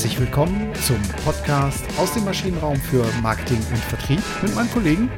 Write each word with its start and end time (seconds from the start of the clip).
Herzlich 0.00 0.18
willkommen 0.18 0.74
zum 0.76 0.96
Podcast 1.26 1.84
aus 1.98 2.14
dem 2.14 2.24
Maschinenraum 2.24 2.76
für 2.76 3.04
Marketing 3.20 3.58
und 3.58 3.76
Vertrieb 3.76 4.22
mit 4.40 4.54
meinem 4.54 4.70
Kollegen 4.70 5.10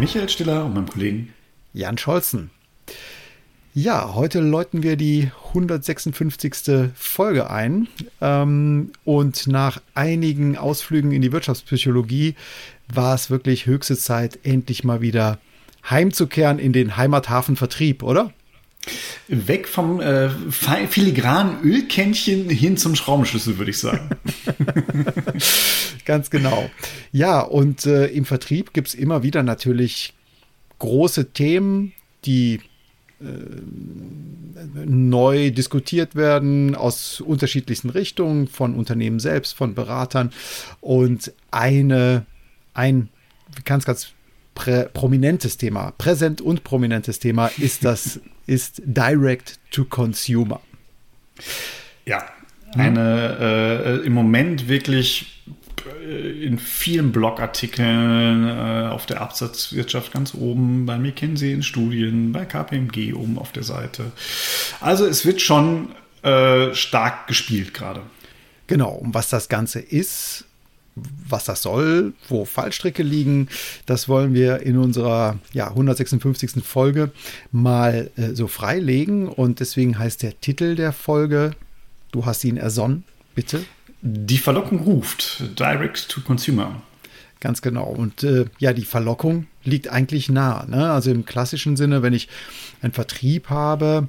Michael 0.00 0.30
Stiller 0.30 0.64
und 0.64 0.72
meinem 0.72 0.88
Kollegen 0.88 1.34
Jan 1.74 1.98
Scholzen. 1.98 2.48
Ja, 3.74 4.14
heute 4.14 4.40
läuten 4.40 4.82
wir 4.82 4.96
die 4.96 5.30
156. 5.48 6.90
Folge 6.94 7.50
ein. 7.50 7.86
Ähm, 8.22 8.92
und 9.04 9.46
nach 9.46 9.82
einigen 9.94 10.56
Ausflügen 10.56 11.12
in 11.12 11.20
die 11.20 11.32
Wirtschaftspsychologie 11.32 12.34
war 12.88 13.14
es 13.14 13.28
wirklich 13.28 13.66
höchste 13.66 13.98
Zeit, 13.98 14.38
endlich 14.42 14.84
mal 14.84 15.02
wieder 15.02 15.38
heimzukehren 15.90 16.58
in 16.58 16.72
den 16.72 16.96
Heimathafenvertrieb, 16.96 18.02
oder? 18.02 18.32
Weg 19.28 19.68
vom 19.68 20.00
äh, 20.00 20.30
filigranen 20.50 21.62
Ölkännchen 21.62 22.48
hin 22.50 22.76
zum 22.76 22.94
Schraubenschlüssel, 22.94 23.58
würde 23.58 23.70
ich 23.70 23.78
sagen. 23.78 24.10
Ganz 26.04 26.30
genau. 26.30 26.70
Ja, 27.12 27.40
und 27.40 27.86
äh, 27.86 28.06
im 28.06 28.24
Vertrieb 28.24 28.72
gibt 28.72 28.88
es 28.88 28.94
immer 28.94 29.22
wieder 29.22 29.42
natürlich 29.42 30.14
große 30.78 31.32
Themen, 31.32 31.92
die 32.24 32.60
äh, 33.20 33.24
neu 34.84 35.50
diskutiert 35.50 36.14
werden 36.14 36.74
aus 36.74 37.20
unterschiedlichsten 37.20 37.90
Richtungen, 37.90 38.48
von 38.48 38.74
Unternehmen 38.74 39.20
selbst, 39.20 39.54
von 39.54 39.74
Beratern. 39.74 40.32
Und 40.80 41.32
eine, 41.50 42.26
ein 42.74 43.08
ganz, 43.64 43.84
ganz 43.84 44.13
prominentes 44.54 45.56
Thema, 45.56 45.92
präsent 45.98 46.40
und 46.40 46.64
prominentes 46.64 47.18
Thema 47.18 47.50
ist 47.58 47.84
das 47.84 48.20
ist 48.46 48.82
Direct 48.84 49.58
to 49.70 49.84
Consumer. 49.84 50.60
Ja, 52.04 52.24
eine 52.74 54.00
äh, 54.02 54.06
im 54.06 54.12
Moment 54.12 54.68
wirklich 54.68 55.42
äh, 56.06 56.44
in 56.44 56.58
vielen 56.58 57.12
Blogartikeln 57.12 58.48
äh, 58.48 58.88
auf 58.88 59.06
der 59.06 59.20
Absatzwirtschaft 59.20 60.12
ganz 60.12 60.34
oben, 60.34 60.86
bei 60.86 60.98
McKinsey 60.98 61.52
in 61.52 61.62
Studien, 61.62 62.32
bei 62.32 62.44
KPMG 62.44 63.14
oben 63.14 63.38
auf 63.38 63.52
der 63.52 63.62
Seite. 63.62 64.12
Also 64.80 65.06
es 65.06 65.24
wird 65.24 65.40
schon 65.40 65.90
äh, 66.22 66.74
stark 66.74 67.26
gespielt 67.26 67.74
gerade. 67.74 68.02
Genau, 68.66 68.92
und 68.92 69.14
was 69.14 69.28
das 69.28 69.48
Ganze 69.48 69.80
ist, 69.80 70.46
was 70.96 71.44
das 71.44 71.62
soll, 71.62 72.12
wo 72.28 72.44
Fallstricke 72.44 73.02
liegen, 73.02 73.48
das 73.86 74.08
wollen 74.08 74.34
wir 74.34 74.60
in 74.60 74.78
unserer 74.78 75.38
ja, 75.52 75.68
156. 75.68 76.64
Folge 76.64 77.10
mal 77.50 78.10
äh, 78.16 78.34
so 78.34 78.46
freilegen. 78.46 79.28
Und 79.28 79.60
deswegen 79.60 79.98
heißt 79.98 80.22
der 80.22 80.40
Titel 80.40 80.76
der 80.76 80.92
Folge, 80.92 81.52
du 82.12 82.26
hast 82.26 82.44
ihn 82.44 82.56
ersonnen, 82.56 83.04
bitte. 83.34 83.64
Die 84.02 84.38
Verlockung 84.38 84.80
ruft, 84.80 85.42
Direct 85.58 86.08
to 86.08 86.20
Consumer. 86.20 86.82
Ganz 87.40 87.60
genau. 87.60 87.86
Und 87.86 88.22
äh, 88.22 88.46
ja, 88.58 88.72
die 88.72 88.84
Verlockung 88.84 89.46
liegt 89.64 89.88
eigentlich 89.88 90.28
nah. 90.28 90.64
Ne? 90.66 90.90
Also 90.90 91.10
im 91.10 91.24
klassischen 91.24 91.76
Sinne, 91.76 92.02
wenn 92.02 92.12
ich 92.12 92.28
einen 92.80 92.92
Vertrieb 92.92 93.50
habe, 93.50 94.08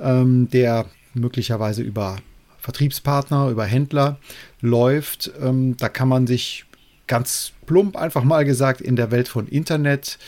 ähm, 0.00 0.48
der 0.50 0.86
möglicherweise 1.14 1.82
über 1.82 2.16
Vertriebspartner, 2.62 3.48
über 3.48 3.64
Händler 3.64 4.18
läuft. 4.60 5.30
Ähm, 5.42 5.76
da 5.76 5.88
kann 5.88 6.08
man 6.08 6.26
sich 6.26 6.64
ganz 7.08 7.52
plump 7.66 7.96
einfach 7.96 8.24
mal 8.24 8.44
gesagt 8.44 8.80
in 8.80 8.96
der 8.96 9.10
Welt 9.10 9.28
von 9.28 9.48
Internet 9.48 10.18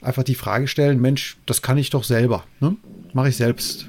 einfach 0.00 0.22
die 0.22 0.34
Frage 0.34 0.68
stellen, 0.68 1.00
Mensch, 1.00 1.36
das 1.44 1.60
kann 1.60 1.76
ich 1.76 1.90
doch 1.90 2.04
selber. 2.04 2.44
Ne? 2.60 2.76
Mache 3.12 3.28
ich 3.28 3.36
selbst. 3.36 3.86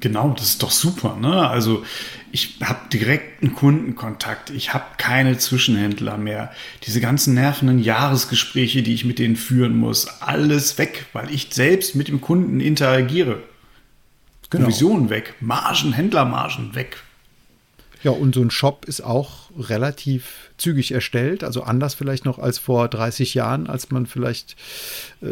Genau, 0.00 0.30
das 0.36 0.48
ist 0.48 0.62
doch 0.62 0.70
super. 0.70 1.16
Ne? 1.20 1.48
Also 1.48 1.84
ich 2.32 2.56
habe 2.62 2.88
direkten 2.92 3.54
Kundenkontakt, 3.54 4.50
ich 4.50 4.74
habe 4.74 4.84
keine 4.96 5.38
Zwischenhändler 5.38 6.16
mehr. 6.16 6.50
Diese 6.86 7.00
ganzen 7.00 7.34
nervenden 7.34 7.78
Jahresgespräche, 7.78 8.82
die 8.82 8.94
ich 8.94 9.04
mit 9.04 9.18
denen 9.18 9.36
führen 9.36 9.76
muss, 9.76 10.08
alles 10.20 10.78
weg, 10.78 11.06
weil 11.12 11.30
ich 11.30 11.48
selbst 11.52 11.94
mit 11.94 12.08
dem 12.08 12.20
Kunden 12.20 12.60
interagiere. 12.60 13.42
Genau. 14.50 14.64
Provisionen 14.64 15.10
weg, 15.10 15.34
Margen, 15.40 15.92
Händlermargen 15.92 16.74
weg. 16.74 16.98
Ja, 18.04 18.10
und 18.10 18.34
so 18.34 18.42
ein 18.42 18.50
Shop 18.50 18.84
ist 18.84 19.00
auch 19.00 19.50
relativ 19.58 20.50
zügig 20.58 20.92
erstellt, 20.92 21.42
also 21.42 21.62
anders 21.62 21.94
vielleicht 21.94 22.26
noch 22.26 22.38
als 22.38 22.58
vor 22.58 22.86
30 22.88 23.32
Jahren, 23.32 23.66
als 23.66 23.90
man 23.90 24.04
vielleicht 24.04 24.56
äh, 25.22 25.26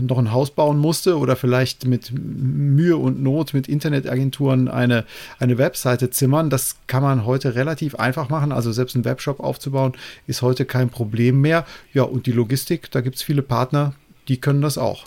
noch 0.00 0.16
ein 0.16 0.32
Haus 0.32 0.50
bauen 0.50 0.78
musste 0.78 1.18
oder 1.18 1.36
vielleicht 1.36 1.84
mit 1.84 2.12
Mühe 2.14 2.96
und 2.96 3.22
Not 3.22 3.52
mit 3.52 3.68
Internetagenturen 3.68 4.68
eine, 4.68 5.04
eine 5.38 5.58
Webseite 5.58 6.08
zimmern. 6.08 6.48
Das 6.48 6.76
kann 6.86 7.02
man 7.02 7.26
heute 7.26 7.56
relativ 7.56 7.94
einfach 7.96 8.30
machen. 8.30 8.52
Also 8.52 8.72
selbst 8.72 8.94
einen 8.94 9.04
Webshop 9.04 9.40
aufzubauen 9.40 9.92
ist 10.26 10.40
heute 10.40 10.64
kein 10.64 10.88
Problem 10.88 11.42
mehr. 11.42 11.66
Ja, 11.92 12.04
und 12.04 12.24
die 12.24 12.32
Logistik, 12.32 12.90
da 12.90 13.02
gibt 13.02 13.16
es 13.16 13.22
viele 13.22 13.42
Partner, 13.42 13.92
die 14.28 14.40
können 14.40 14.62
das 14.62 14.78
auch. 14.78 15.04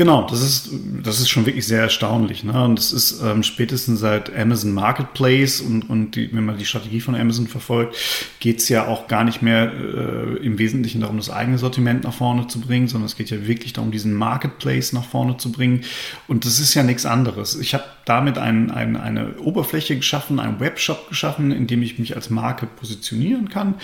Genau, 0.00 0.22
das 0.22 0.40
ist, 0.40 0.70
das 1.02 1.20
ist 1.20 1.28
schon 1.28 1.44
wirklich 1.44 1.66
sehr 1.66 1.82
erstaunlich. 1.82 2.42
Ne? 2.42 2.64
Und 2.64 2.78
das 2.78 2.90
ist 2.90 3.20
ähm, 3.22 3.42
spätestens 3.42 4.00
seit 4.00 4.34
Amazon 4.34 4.72
Marketplace 4.72 5.60
und, 5.60 5.90
und 5.90 6.12
die, 6.12 6.32
wenn 6.32 6.46
man 6.46 6.56
die 6.56 6.64
Strategie 6.64 7.02
von 7.02 7.14
Amazon 7.14 7.46
verfolgt, 7.46 7.94
geht 8.38 8.60
es 8.60 8.70
ja 8.70 8.86
auch 8.86 9.08
gar 9.08 9.24
nicht 9.24 9.42
mehr 9.42 9.70
äh, 9.70 10.36
im 10.42 10.58
Wesentlichen 10.58 11.02
darum, 11.02 11.18
das 11.18 11.28
eigene 11.28 11.58
Sortiment 11.58 12.04
nach 12.04 12.14
vorne 12.14 12.46
zu 12.46 12.62
bringen, 12.62 12.88
sondern 12.88 13.08
es 13.08 13.16
geht 13.16 13.28
ja 13.28 13.46
wirklich 13.46 13.74
darum, 13.74 13.90
diesen 13.90 14.14
Marketplace 14.14 14.94
nach 14.94 15.04
vorne 15.04 15.36
zu 15.36 15.52
bringen. 15.52 15.82
Und 16.26 16.46
das 16.46 16.60
ist 16.60 16.72
ja 16.72 16.82
nichts 16.82 17.04
anderes. 17.04 17.60
Ich 17.60 17.74
habe 17.74 17.84
damit 18.06 18.38
ein, 18.38 18.70
ein, 18.70 18.96
eine 18.96 19.36
Oberfläche 19.36 19.96
geschaffen, 19.96 20.40
einen 20.40 20.60
Webshop 20.60 21.10
geschaffen, 21.10 21.52
in 21.52 21.66
dem 21.66 21.82
ich 21.82 21.98
mich 21.98 22.16
als 22.16 22.30
Marke 22.30 22.64
positionieren 22.64 23.50
kann. 23.50 23.74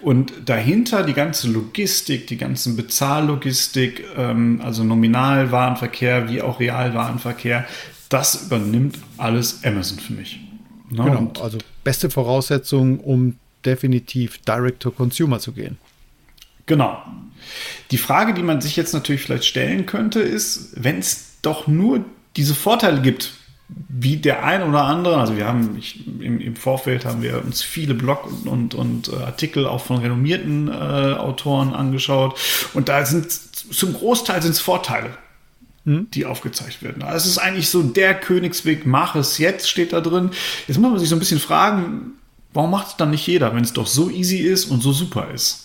Und 0.00 0.34
dahinter 0.44 1.02
die 1.02 1.14
ganze 1.14 1.50
Logistik, 1.50 2.26
die 2.26 2.36
ganze 2.36 2.74
Bezahllogistik, 2.76 4.04
ähm, 4.18 4.60
also 4.62 4.84
Nominalware, 4.84 5.61
Warenverkehr 5.62 6.28
wie 6.28 6.42
auch 6.42 6.58
Realwarenverkehr, 6.60 7.64
das 8.08 8.46
übernimmt 8.46 8.98
alles 9.16 9.64
Amazon 9.64 9.98
für 9.98 10.12
mich. 10.12 10.40
Ne? 10.90 11.04
Genau, 11.04 11.32
also 11.40 11.58
beste 11.84 12.10
Voraussetzung, 12.10 13.00
um 13.00 13.36
definitiv 13.64 14.38
direct 14.38 14.80
to 14.80 14.90
consumer 14.90 15.38
zu 15.38 15.52
gehen. 15.52 15.78
Genau. 16.66 17.02
Die 17.90 17.98
Frage, 17.98 18.34
die 18.34 18.42
man 18.42 18.60
sich 18.60 18.76
jetzt 18.76 18.92
natürlich 18.92 19.22
vielleicht 19.22 19.44
stellen 19.44 19.86
könnte, 19.86 20.20
ist, 20.20 20.72
wenn 20.74 20.98
es 20.98 21.38
doch 21.42 21.66
nur 21.66 22.04
diese 22.36 22.54
Vorteile 22.54 23.00
gibt, 23.02 23.32
wie 23.88 24.16
der 24.16 24.44
ein 24.44 24.62
oder 24.62 24.84
andere, 24.84 25.16
also 25.16 25.36
wir 25.36 25.46
haben 25.46 25.76
ich, 25.78 26.06
im, 26.06 26.40
im, 26.40 26.56
Vorfeld 26.56 27.06
haben 27.06 27.22
wir 27.22 27.42
uns 27.42 27.62
viele 27.62 27.94
Blog 27.94 28.26
und, 28.26 28.46
und, 28.46 28.74
und 28.74 29.08
äh, 29.08 29.22
Artikel 29.22 29.66
auch 29.66 29.80
von 29.80 29.98
renommierten 29.98 30.68
äh, 30.68 30.72
Autoren 30.72 31.72
angeschaut 31.72 32.38
und 32.74 32.90
da 32.90 33.06
sind 33.06 33.32
zum 33.32 33.94
Großteil 33.94 34.42
sind 34.42 34.52
es 34.52 34.60
Vorteile 34.60 35.16
hm? 35.84 36.08
die 36.12 36.26
aufgezeigt 36.26 36.82
werden. 36.82 37.02
Also 37.02 37.24
es 37.24 37.32
ist 37.32 37.38
eigentlich 37.38 37.68
so 37.68 37.82
der 37.82 38.14
Königsweg, 38.14 38.86
mach 38.86 39.14
es 39.14 39.38
jetzt, 39.38 39.68
steht 39.68 39.92
da 39.92 40.00
drin. 40.00 40.30
Jetzt 40.68 40.78
muss 40.78 40.90
man 40.90 41.00
sich 41.00 41.08
so 41.08 41.16
ein 41.16 41.20
bisschen 41.20 41.40
fragen, 41.40 42.12
warum 42.52 42.70
macht 42.70 42.88
es 42.88 42.96
dann 42.96 43.10
nicht 43.10 43.26
jeder, 43.26 43.54
wenn 43.54 43.64
es 43.64 43.72
doch 43.72 43.86
so 43.86 44.10
easy 44.10 44.38
ist 44.38 44.66
und 44.66 44.82
so 44.82 44.92
super 44.92 45.30
ist? 45.32 45.61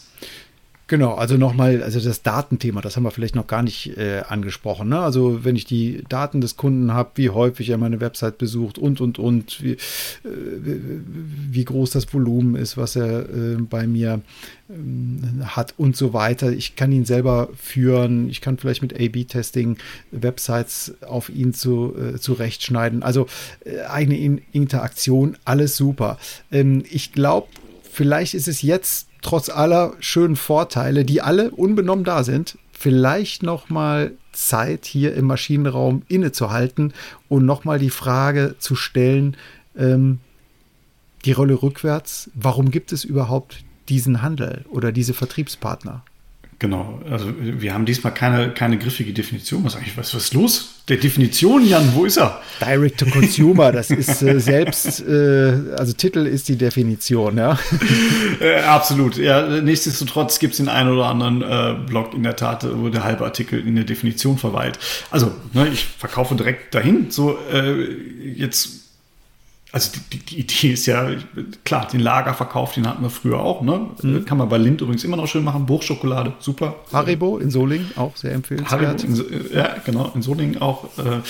Genau, 0.89 1.15
also 1.15 1.35
nochmal, 1.35 1.83
also 1.83 1.99
das 1.99 2.21
Datenthema, 2.21 2.79
das 2.79 2.95
haben 2.95 3.03
wir 3.03 3.11
vielleicht 3.11 3.35
noch 3.35 3.47
gar 3.47 3.61
nicht 3.61 3.97
äh, 3.97 4.21
angesprochen. 4.25 4.87
Ne? 4.87 4.97
Also 4.97 5.43
wenn 5.43 5.57
ich 5.57 5.65
die 5.65 6.05
Daten 6.07 6.39
des 6.39 6.55
Kunden 6.55 6.93
habe, 6.93 7.11
wie 7.15 7.29
häufig 7.29 7.69
er 7.69 7.77
meine 7.77 7.99
Website 7.99 8.37
besucht 8.37 8.77
und, 8.77 9.01
und, 9.01 9.19
und, 9.19 9.61
wie, 9.61 9.73
äh, 9.73 9.77
wie 10.23 11.65
groß 11.65 11.91
das 11.91 12.13
Volumen 12.13 12.55
ist, 12.55 12.77
was 12.77 12.95
er 12.95 13.29
äh, 13.29 13.57
bei 13.59 13.85
mir 13.85 14.21
ähm, 14.69 15.41
hat 15.43 15.73
und 15.77 15.97
so 15.97 16.13
weiter. 16.13 16.53
Ich 16.53 16.77
kann 16.77 16.93
ihn 16.93 17.03
selber 17.03 17.49
führen, 17.57 18.29
ich 18.29 18.39
kann 18.39 18.57
vielleicht 18.57 18.81
mit 18.81 18.93
A-B-Testing 18.93 19.75
Websites 20.11 20.93
auf 21.05 21.27
ihn 21.27 21.53
zu, 21.53 21.95
äh, 21.97 22.17
zurechtschneiden. 22.17 23.03
Also 23.03 23.27
äh, 23.65 23.81
eigene 23.81 24.17
In 24.17 24.41
Interaktion, 24.53 25.35
alles 25.43 25.75
super. 25.75 26.17
Ähm, 26.49 26.85
ich 26.89 27.11
glaube, 27.11 27.47
vielleicht 27.91 28.33
ist 28.33 28.47
es 28.47 28.61
jetzt 28.61 29.07
trotz 29.21 29.49
aller 29.49 29.93
schönen 29.99 30.35
Vorteile, 30.35 31.05
die 31.05 31.21
alle 31.21 31.51
unbenommen 31.51 32.03
da 32.03 32.23
sind, 32.23 32.57
vielleicht 32.71 33.43
noch 33.43 33.69
mal 33.69 34.11
Zeit 34.31 34.85
hier 34.85 35.15
im 35.15 35.25
Maschinenraum 35.25 36.03
innezuhalten 36.07 36.93
und 37.27 37.45
noch 37.45 37.65
mal 37.65 37.79
die 37.79 37.89
Frage 37.89 38.55
zu 38.59 38.75
stellen, 38.75 39.35
ähm, 39.75 40.19
die 41.25 41.31
Rolle 41.31 41.61
rückwärts, 41.61 42.29
warum 42.35 42.71
gibt 42.71 42.91
es 42.91 43.03
überhaupt 43.03 43.63
diesen 43.89 44.21
Handel 44.21 44.65
oder 44.69 44.91
diese 44.91 45.13
Vertriebspartner? 45.13 46.03
Genau, 46.59 46.99
also 47.07 47.31
wir 47.37 47.71
haben 47.75 47.85
diesmal 47.85 48.11
keine, 48.15 48.51
keine 48.51 48.79
griffige 48.79 49.13
Definition. 49.13 49.63
Was 49.63 49.75
eigentlich, 49.75 49.95
was, 49.95 50.15
was 50.15 50.23
ist 50.23 50.33
los? 50.33 50.73
Der 50.87 50.97
Definition, 50.97 51.63
Jan, 51.63 51.93
wo 51.93 52.05
ist 52.05 52.17
er? 52.17 52.41
Direct 52.59 52.99
to 52.99 53.05
Consumer, 53.05 53.71
das 53.71 53.91
ist 53.91 54.23
äh, 54.23 54.39
selbst, 54.39 55.05
äh, 55.07 55.53
also 55.77 55.93
Titel 55.93 56.25
ist 56.25 56.49
die 56.49 56.55
Definition, 56.55 57.37
ja. 57.37 57.59
Äh, 58.39 58.61
absolut, 58.61 59.17
ja. 59.17 59.47
Nichtsdestotrotz 59.61 60.39
gibt 60.39 60.53
es 60.53 60.57
den 60.57 60.69
einen 60.69 60.91
oder 60.91 61.05
anderen 61.05 61.41
äh, 61.41 61.75
Blog 61.87 62.13
in 62.13 62.23
der 62.23 62.35
Tat, 62.35 62.65
wo 62.77 62.89
der 62.89 63.03
halbe 63.03 63.25
Artikel 63.25 63.59
in 63.65 63.75
der 63.75 63.83
Definition 63.83 64.37
verweilt. 64.37 64.77
Also, 65.09 65.31
ne, 65.53 65.67
ich 65.67 65.85
verkaufe 65.85 66.35
direkt 66.35 66.73
dahin. 66.75 67.09
So, 67.09 67.37
äh, 67.51 67.83
jetzt 68.35 68.76
also 69.71 69.91
die, 70.13 70.19
die, 70.19 70.39
Idee 70.39 70.71
ist 70.73 70.85
ja, 70.85 71.09
klar, 71.65 71.87
den 71.87 71.99
Lagerverkauf, 71.99 72.73
den 72.73 72.87
hatten 72.87 73.03
wir 73.03 73.09
früher 73.09 73.39
auch. 73.39 73.61
Ne? 73.61 73.89
Mhm. 74.01 74.25
Kann 74.25 74.37
man 74.37 74.49
bei 74.49 74.57
Lind 74.57 74.81
übrigens 74.81 75.03
immer 75.03 75.17
noch 75.17 75.27
schön 75.27 75.43
machen. 75.43 75.65
Buchschokolade, 75.65 76.33
super. 76.39 76.75
Haribo 76.91 77.37
in 77.37 77.51
Solingen, 77.51 77.91
auch 77.97 78.15
sehr 78.15 78.33
empfehlenswert. 78.33 79.03
Haribo 79.03 79.23
in, 79.23 79.53
ja, 79.53 79.75
genau, 79.85 80.11
in 80.15 80.21
Solingen 80.21 80.61
auch. 80.61 80.85
Äh, 80.97 81.21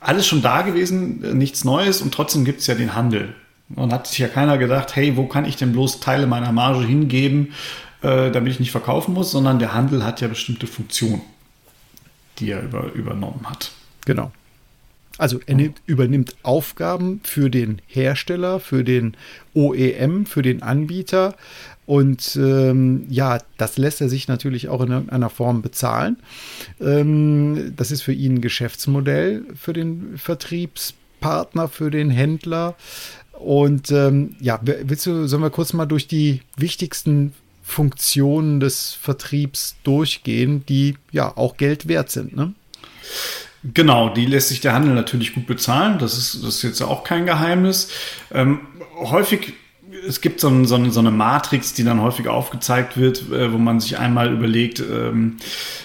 alles 0.00 0.26
schon 0.26 0.42
da 0.42 0.62
gewesen, 0.62 1.38
nichts 1.38 1.64
Neues 1.64 2.02
und 2.02 2.12
trotzdem 2.12 2.44
gibt 2.44 2.60
es 2.60 2.66
ja 2.66 2.74
den 2.74 2.94
Handel. 2.94 3.34
Und 3.74 3.92
hat 3.92 4.06
sich 4.06 4.18
ja 4.18 4.28
keiner 4.28 4.58
gedacht, 4.58 4.96
hey, 4.96 5.16
wo 5.16 5.26
kann 5.26 5.44
ich 5.44 5.56
denn 5.56 5.72
bloß 5.72 6.00
Teile 6.00 6.26
meiner 6.26 6.52
Marge 6.52 6.84
hingeben, 6.84 7.52
äh, 8.02 8.30
damit 8.30 8.52
ich 8.52 8.60
nicht 8.60 8.70
verkaufen 8.70 9.14
muss, 9.14 9.30
sondern 9.30 9.58
der 9.58 9.72
Handel 9.72 10.04
hat 10.04 10.20
ja 10.20 10.28
bestimmte 10.28 10.66
Funktionen, 10.66 11.22
die 12.38 12.50
er 12.50 12.62
über, 12.62 12.92
übernommen 12.92 13.46
hat. 13.48 13.70
Genau. 14.04 14.30
Also 15.18 15.40
er 15.46 15.54
nimmt, 15.54 15.82
übernimmt 15.86 16.36
Aufgaben 16.42 17.20
für 17.22 17.50
den 17.50 17.82
Hersteller, 17.86 18.60
für 18.60 18.82
den 18.82 19.14
OEM, 19.54 20.26
für 20.26 20.42
den 20.42 20.62
Anbieter. 20.62 21.36
Und 21.84 22.36
ähm, 22.36 23.06
ja, 23.08 23.38
das 23.58 23.76
lässt 23.76 24.00
er 24.00 24.08
sich 24.08 24.28
natürlich 24.28 24.68
auch 24.68 24.80
in 24.80 24.90
irgendeiner 24.90 25.30
Form 25.30 25.62
bezahlen. 25.62 26.16
Ähm, 26.80 27.74
das 27.76 27.90
ist 27.90 28.02
für 28.02 28.12
ihn 28.12 28.36
ein 28.36 28.40
Geschäftsmodell 28.40 29.44
für 29.54 29.72
den 29.72 30.16
Vertriebspartner, 30.16 31.68
für 31.68 31.90
den 31.90 32.10
Händler. 32.10 32.76
Und 33.32 33.90
ähm, 33.90 34.36
ja, 34.40 34.60
willst 34.62 35.06
du, 35.06 35.26
sollen 35.26 35.42
wir 35.42 35.50
kurz 35.50 35.72
mal 35.72 35.86
durch 35.86 36.06
die 36.06 36.40
wichtigsten 36.56 37.34
Funktionen 37.62 38.60
des 38.60 38.92
Vertriebs 38.92 39.76
durchgehen, 39.82 40.64
die 40.66 40.96
ja 41.10 41.36
auch 41.36 41.56
Geld 41.56 41.88
wert 41.88 42.10
sind, 42.10 42.36
ne? 42.36 42.54
Genau, 43.64 44.08
die 44.08 44.26
lässt 44.26 44.48
sich 44.48 44.60
der 44.60 44.72
Handel 44.72 44.94
natürlich 44.94 45.34
gut 45.34 45.46
bezahlen. 45.46 45.98
Das 45.98 46.18
ist, 46.18 46.42
das 46.42 46.56
ist 46.56 46.62
jetzt 46.62 46.82
auch 46.82 47.04
kein 47.04 47.26
Geheimnis. 47.26 47.88
Ähm, 48.32 48.60
häufig 48.96 49.54
es 50.06 50.20
gibt 50.20 50.40
so, 50.40 50.48
ein, 50.48 50.64
so, 50.64 50.74
eine, 50.74 50.90
so, 50.90 51.00
eine, 51.00 51.10
Matrix, 51.10 51.74
die 51.74 51.84
dann 51.84 52.00
häufig 52.00 52.28
aufgezeigt 52.28 52.96
wird, 52.96 53.30
äh, 53.30 53.52
wo 53.52 53.58
man 53.58 53.80
sich 53.80 53.98
einmal 53.98 54.32
überlegt, 54.32 54.80
ähm, 54.80 55.36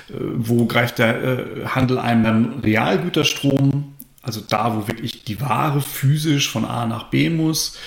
äh, 0.09 0.13
wo 0.19 0.65
greift 0.65 0.99
der 0.99 1.23
äh, 1.23 1.65
Handel 1.67 1.99
ein 1.99 2.23
beim 2.23 2.59
Realgüterstrom, 2.63 3.93
also 4.21 4.41
da, 4.41 4.75
wo 4.75 4.87
wirklich 4.87 5.23
die 5.23 5.39
Ware 5.41 5.81
physisch 5.81 6.49
von 6.49 6.65
A 6.65 6.85
nach 6.85 7.09
B 7.09 7.29
muss. 7.29 7.77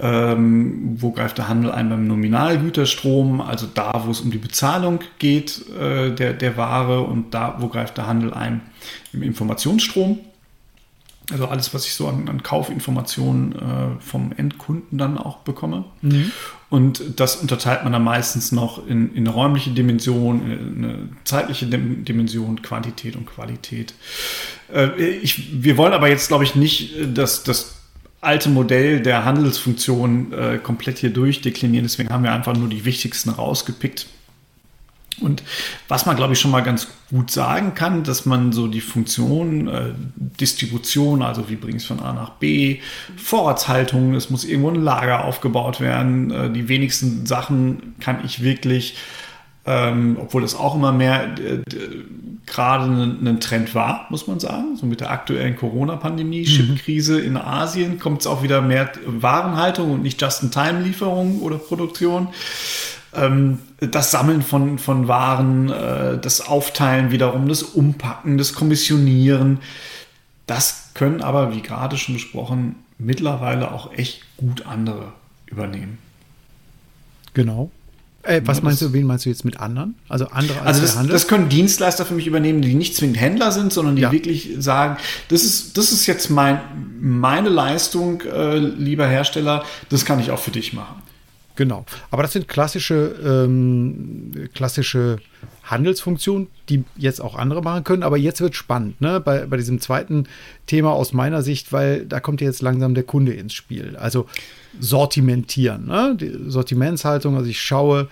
Ähm, 0.00 0.96
wo 0.96 1.12
greift 1.12 1.38
der 1.38 1.48
Handel 1.48 1.70
ein 1.70 1.88
beim 1.88 2.08
Nominalgüterstrom, 2.08 3.40
also 3.40 3.68
da, 3.72 4.02
wo 4.04 4.10
es 4.10 4.20
um 4.20 4.32
die 4.32 4.38
Bezahlung 4.38 4.98
geht 5.20 5.64
äh, 5.70 6.10
der, 6.10 6.32
der 6.32 6.56
Ware 6.56 7.02
und 7.02 7.32
da, 7.32 7.56
wo 7.60 7.68
greift 7.68 7.96
der 7.96 8.08
Handel 8.08 8.34
ein 8.34 8.60
im 9.12 9.22
Informationsstrom. 9.22 10.18
Also 11.32 11.46
alles, 11.46 11.72
was 11.72 11.86
ich 11.86 11.94
so 11.94 12.06
an, 12.08 12.28
an 12.28 12.42
Kaufinformationen 12.42 13.52
äh, 13.52 14.00
vom 14.00 14.32
Endkunden 14.36 14.98
dann 14.98 15.16
auch 15.16 15.38
bekomme. 15.38 15.84
Mhm. 16.02 16.32
Und 16.68 17.20
das 17.20 17.36
unterteilt 17.36 17.84
man 17.84 17.92
dann 17.92 18.04
meistens 18.04 18.52
noch 18.52 18.86
in, 18.86 19.14
in 19.14 19.26
eine 19.26 19.30
räumliche 19.30 19.70
Dimension, 19.70 20.42
eine 20.42 21.08
zeitliche 21.24 21.66
Dimension, 21.66 22.60
Quantität 22.62 23.16
und 23.16 23.26
Qualität. 23.26 23.94
Äh, 24.74 25.00
ich, 25.00 25.62
wir 25.62 25.76
wollen 25.76 25.92
aber 25.92 26.08
jetzt, 26.08 26.28
glaube 26.28 26.44
ich, 26.44 26.56
nicht 26.56 26.94
das, 27.14 27.44
das 27.44 27.83
alte 28.24 28.48
Modell 28.48 29.00
der 29.00 29.24
Handelsfunktion 29.24 30.32
äh, 30.32 30.58
komplett 30.58 30.98
hier 30.98 31.10
durchdeklinieren. 31.10 31.84
Deswegen 31.84 32.10
haben 32.10 32.24
wir 32.24 32.32
einfach 32.32 32.56
nur 32.56 32.68
die 32.68 32.84
wichtigsten 32.84 33.30
rausgepickt. 33.30 34.06
Und 35.20 35.42
was 35.86 36.06
man, 36.06 36.16
glaube 36.16 36.32
ich, 36.32 36.40
schon 36.40 36.50
mal 36.50 36.62
ganz 36.62 36.88
gut 37.10 37.30
sagen 37.30 37.74
kann, 37.74 38.02
dass 38.02 38.26
man 38.26 38.52
so 38.52 38.66
die 38.66 38.80
Funktion 38.80 39.68
äh, 39.68 39.92
Distribution, 40.16 41.22
also 41.22 41.48
wie 41.48 41.56
bringe 41.56 41.76
ich 41.76 41.82
es 41.82 41.88
von 41.88 42.00
A 42.00 42.12
nach 42.12 42.30
B, 42.30 42.80
Vorratshaltung, 43.16 44.14
es 44.14 44.30
muss 44.30 44.44
irgendwo 44.44 44.70
ein 44.70 44.82
Lager 44.82 45.24
aufgebaut 45.24 45.80
werden. 45.80 46.30
Äh, 46.30 46.50
die 46.50 46.68
wenigsten 46.68 47.26
Sachen 47.26 47.94
kann 48.00 48.24
ich 48.24 48.42
wirklich, 48.42 48.96
ähm, 49.66 50.18
obwohl 50.20 50.42
das 50.42 50.54
auch 50.54 50.74
immer 50.74 50.92
mehr 50.92 51.34
äh, 51.38 51.62
gerade 52.46 52.84
ein, 52.84 53.26
ein, 53.26 53.40
Trend 53.40 53.74
war, 53.74 54.06
muss 54.10 54.26
man 54.26 54.38
sagen. 54.40 54.76
So 54.76 54.86
mit 54.86 55.00
der 55.00 55.10
aktuellen 55.10 55.56
Corona-Pandemie, 55.56 56.40
mhm. 56.40 56.44
Chipkrise 56.44 57.20
in 57.20 57.36
Asien 57.36 57.98
kommt 57.98 58.20
es 58.20 58.26
auch 58.26 58.42
wieder 58.42 58.60
mehr 58.60 58.92
Warenhaltung 59.06 59.92
und 59.92 60.02
nicht 60.02 60.20
Just-in-Time-Lieferung 60.20 61.40
oder 61.40 61.56
Produktion 61.56 62.28
ähm, 63.14 63.60
das 63.78 64.10
Sammeln 64.10 64.42
von, 64.42 64.78
von 64.78 65.08
Waren, 65.08 65.70
äh, 65.70 66.18
das 66.18 66.40
Aufteilen 66.40 67.10
wiederum, 67.10 67.48
das 67.48 67.62
Umpacken, 67.62 68.38
das 68.38 68.54
Kommissionieren. 68.54 69.60
Das 70.46 70.90
können 70.94 71.22
aber, 71.22 71.54
wie 71.54 71.62
gerade 71.62 71.96
schon 71.96 72.14
besprochen, 72.14 72.76
mittlerweile 72.98 73.72
auch 73.72 73.92
echt 73.92 74.22
gut 74.36 74.66
andere 74.66 75.12
übernehmen. 75.46 75.98
Genau. 77.32 77.70
Äh, 78.24 78.40
was 78.44 78.62
meinst 78.62 78.80
du, 78.80 78.92
wen 78.92 79.06
meinst 79.06 79.26
du 79.26 79.28
jetzt 79.28 79.44
mit 79.44 79.60
anderen? 79.60 79.94
Also 80.08 80.26
andere 80.28 80.58
als 80.60 80.66
also 80.66 80.80
das, 80.82 80.96
Handel? 80.96 81.12
das 81.12 81.28
können 81.28 81.48
Dienstleister 81.48 82.06
für 82.06 82.14
mich 82.14 82.26
übernehmen, 82.26 82.62
die 82.62 82.74
nicht 82.74 82.96
zwingend 82.96 83.20
Händler 83.20 83.52
sind, 83.52 83.72
sondern 83.72 83.96
die 83.96 84.02
ja. 84.02 84.12
wirklich 84.12 84.50
sagen, 84.58 84.96
das 85.28 85.44
ist, 85.44 85.76
das 85.76 85.92
ist 85.92 86.06
jetzt 86.06 86.30
mein, 86.30 86.60
meine 87.00 87.50
Leistung, 87.50 88.22
äh, 88.22 88.56
lieber 88.56 89.06
Hersteller, 89.06 89.64
das 89.90 90.04
kann 90.04 90.20
ich 90.20 90.30
auch 90.30 90.38
für 90.38 90.50
dich 90.50 90.72
machen. 90.72 91.02
Genau. 91.56 91.84
Aber 92.10 92.22
das 92.22 92.32
sind 92.32 92.48
klassische, 92.48 93.14
ähm, 93.24 94.48
klassische 94.54 95.18
Handelsfunktionen, 95.62 96.48
die 96.68 96.84
jetzt 96.96 97.20
auch 97.20 97.36
andere 97.36 97.62
machen 97.62 97.84
können. 97.84 98.02
Aber 98.02 98.16
jetzt 98.16 98.40
wird 98.40 98.56
spannend, 98.56 99.00
ne? 99.00 99.20
Bei, 99.20 99.46
bei 99.46 99.56
diesem 99.56 99.80
zweiten 99.80 100.26
Thema 100.66 100.92
aus 100.92 101.12
meiner 101.12 101.42
Sicht, 101.42 101.72
weil 101.72 102.06
da 102.06 102.20
kommt 102.20 102.40
jetzt 102.40 102.60
langsam 102.60 102.94
der 102.94 103.04
Kunde 103.04 103.32
ins 103.32 103.54
Spiel. 103.54 103.96
Also 103.96 104.26
sortimentieren, 104.80 105.86
ne? 105.86 106.16
Die 106.20 106.50
Sortimentshaltung, 106.50 107.36
also 107.36 107.48
ich 107.48 107.62
schaue, 107.62 108.08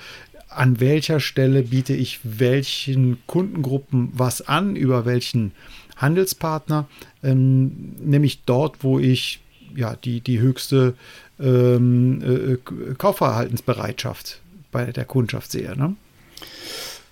an 0.48 0.80
welcher 0.80 1.18
Stelle 1.18 1.62
biete 1.62 1.94
ich 1.94 2.20
welchen 2.22 3.18
Kundengruppen 3.26 4.10
was 4.12 4.42
an, 4.42 4.76
über 4.76 5.04
welchen 5.04 5.52
Handelspartner, 5.96 6.86
ähm, 7.22 7.94
nämlich 8.00 8.42
dort, 8.44 8.82
wo 8.84 8.98
ich 8.98 9.40
ja 9.74 9.96
die, 9.96 10.20
die 10.20 10.40
höchste 10.40 10.94
ähm, 11.42 12.22
äh, 12.22 12.94
Kaufverhaltensbereitschaft 12.94 14.40
bei 14.70 14.86
der 14.86 15.04
Kundschaft 15.04 15.50
sehe. 15.50 15.76
Ne? 15.76 15.94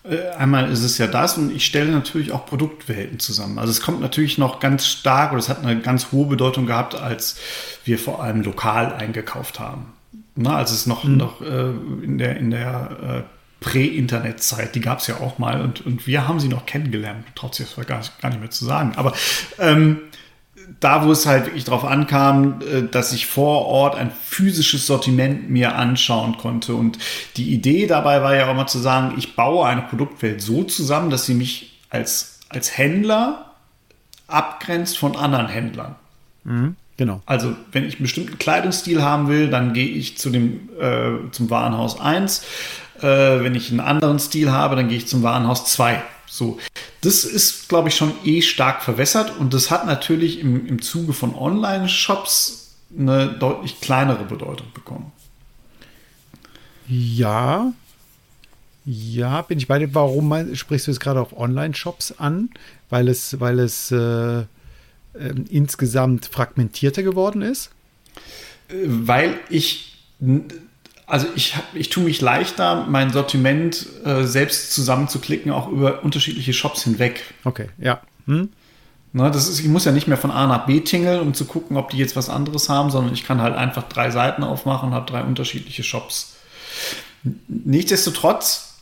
Äh, 0.02 0.30
einmal 0.30 0.70
ist 0.70 0.82
es 0.82 0.98
ja 0.98 1.06
das 1.06 1.36
und 1.36 1.54
ich 1.54 1.64
stelle 1.64 1.90
natürlich 1.90 2.32
auch 2.32 2.46
Produktwelten 2.46 3.18
zusammen. 3.18 3.58
Also 3.58 3.70
es 3.70 3.82
kommt 3.82 4.00
natürlich 4.00 4.38
noch 4.38 4.60
ganz 4.60 4.86
stark 4.86 5.32
oder 5.32 5.40
es 5.40 5.48
hat 5.48 5.62
eine 5.62 5.80
ganz 5.80 6.12
hohe 6.12 6.26
Bedeutung 6.26 6.66
gehabt, 6.66 6.94
als 6.94 7.36
wir 7.84 7.98
vor 7.98 8.22
allem 8.22 8.42
lokal 8.42 8.94
eingekauft 8.94 9.60
haben. 9.60 9.92
Na, 10.36 10.56
als 10.56 10.70
es 10.70 10.86
noch, 10.86 11.04
mhm. 11.04 11.16
noch 11.16 11.42
äh, 11.42 11.70
in 12.02 12.16
der, 12.18 12.36
in 12.38 12.50
der 12.50 13.26
äh, 13.26 13.64
Prä-Internet-Zeit, 13.64 14.74
die 14.74 14.80
gab 14.80 15.00
es 15.00 15.06
ja 15.06 15.16
auch 15.16 15.38
mal 15.38 15.60
und, 15.60 15.84
und 15.84 16.06
wir 16.06 16.26
haben 16.26 16.40
sie 16.40 16.48
noch 16.48 16.64
kennengelernt, 16.64 17.26
trotzdem 17.34 17.66
ist 17.66 17.86
gar 17.86 17.98
nicht, 17.98 18.18
gar 18.20 18.30
nicht 18.30 18.40
mehr 18.40 18.50
zu 18.50 18.64
sagen. 18.64 18.92
Aber 18.96 19.12
ähm, 19.58 19.98
da, 20.78 21.04
wo 21.04 21.12
es 21.12 21.26
halt 21.26 21.46
wirklich 21.46 21.64
darauf 21.64 21.84
ankam, 21.84 22.60
äh, 22.60 22.82
dass 22.82 23.12
ich 23.12 23.26
vor 23.26 23.66
Ort 23.66 23.96
ein 23.96 24.10
physisches 24.10 24.86
Sortiment 24.86 25.50
mir 25.50 25.74
anschauen 25.74 26.36
konnte. 26.36 26.74
Und 26.74 26.98
die 27.36 27.52
Idee 27.52 27.86
dabei 27.86 28.22
war 28.22 28.36
ja 28.36 28.48
auch 28.48 28.54
mal 28.54 28.66
zu 28.66 28.78
sagen, 28.78 29.14
ich 29.18 29.34
baue 29.34 29.66
eine 29.66 29.82
Produktwelt 29.82 30.40
so 30.40 30.62
zusammen, 30.64 31.10
dass 31.10 31.26
sie 31.26 31.34
mich 31.34 31.78
als, 31.90 32.40
als 32.48 32.76
Händler 32.76 33.54
abgrenzt 34.28 34.98
von 34.98 35.16
anderen 35.16 35.48
Händlern. 35.48 35.96
Mhm, 36.44 36.76
genau. 36.96 37.20
Also, 37.26 37.56
wenn 37.72 37.84
ich 37.84 37.94
einen 37.94 38.02
bestimmten 38.02 38.38
Kleidungsstil 38.38 39.02
haben 39.02 39.28
will, 39.28 39.50
dann 39.50 39.72
gehe 39.72 39.88
ich 39.88 40.18
zu 40.18 40.30
dem, 40.30 40.68
äh, 40.80 41.30
zum 41.32 41.50
Warenhaus 41.50 42.00
1. 42.00 42.44
Äh, 42.98 43.02
wenn 43.02 43.54
ich 43.54 43.70
einen 43.70 43.80
anderen 43.80 44.18
Stil 44.18 44.52
habe, 44.52 44.76
dann 44.76 44.88
gehe 44.88 44.98
ich 44.98 45.08
zum 45.08 45.22
Warenhaus 45.22 45.64
2. 45.64 46.02
So, 46.30 46.58
das 47.00 47.24
ist, 47.24 47.68
glaube 47.68 47.88
ich, 47.88 47.96
schon 47.96 48.12
eh 48.24 48.40
stark 48.40 48.82
verwässert 48.82 49.36
und 49.36 49.52
das 49.52 49.70
hat 49.70 49.84
natürlich 49.84 50.38
im, 50.38 50.64
im 50.64 50.80
Zuge 50.80 51.12
von 51.12 51.34
Online-Shops 51.34 52.76
eine 52.96 53.28
deutlich 53.28 53.80
kleinere 53.80 54.24
Bedeutung 54.24 54.68
bekommen. 54.72 55.10
Ja, 56.86 57.72
ja, 58.84 59.42
bin 59.42 59.58
ich 59.58 59.66
bei 59.66 59.78
dir. 59.78 59.94
Warum 59.94 60.28
mein, 60.28 60.54
sprichst 60.56 60.86
du 60.86 60.92
jetzt 60.92 61.00
gerade 61.00 61.20
auf 61.20 61.36
Online-Shops 61.36 62.12
an? 62.18 62.50
Weil 62.88 63.08
es, 63.08 63.38
weil 63.40 63.58
es 63.58 63.90
äh, 63.90 64.40
äh, 64.40 64.44
insgesamt 65.48 66.26
fragmentierter 66.26 67.02
geworden 67.02 67.42
ist? 67.42 67.70
Äh, 68.68 68.74
weil 68.86 69.38
ich 69.48 69.98
also 71.10 71.26
ich, 71.34 71.54
ich 71.74 71.90
tue 71.90 72.04
mich 72.04 72.20
leichter, 72.20 72.86
mein 72.88 73.10
Sortiment 73.10 73.86
äh, 74.04 74.24
selbst 74.24 74.72
zusammenzuklicken, 74.72 75.52
auch 75.52 75.68
über 75.68 76.02
unterschiedliche 76.04 76.52
Shops 76.52 76.84
hinweg. 76.84 77.22
Okay, 77.44 77.68
ja. 77.78 78.00
Hm? 78.26 78.50
Na, 79.12 79.28
das 79.28 79.48
ist, 79.48 79.58
ich 79.58 79.66
muss 79.66 79.84
ja 79.84 79.92
nicht 79.92 80.06
mehr 80.06 80.16
von 80.16 80.30
A 80.30 80.46
nach 80.46 80.66
B 80.66 80.80
tingeln, 80.80 81.20
um 81.20 81.34
zu 81.34 81.44
gucken, 81.44 81.76
ob 81.76 81.90
die 81.90 81.98
jetzt 81.98 82.14
was 82.14 82.28
anderes 82.28 82.68
haben, 82.68 82.90
sondern 82.90 83.12
ich 83.12 83.24
kann 83.24 83.42
halt 83.42 83.56
einfach 83.56 83.82
drei 83.84 84.10
Seiten 84.10 84.44
aufmachen 84.44 84.90
und 84.90 84.94
habe 84.94 85.10
drei 85.10 85.22
unterschiedliche 85.22 85.82
Shops. 85.82 86.36
Nichtsdestotrotz 87.48 88.78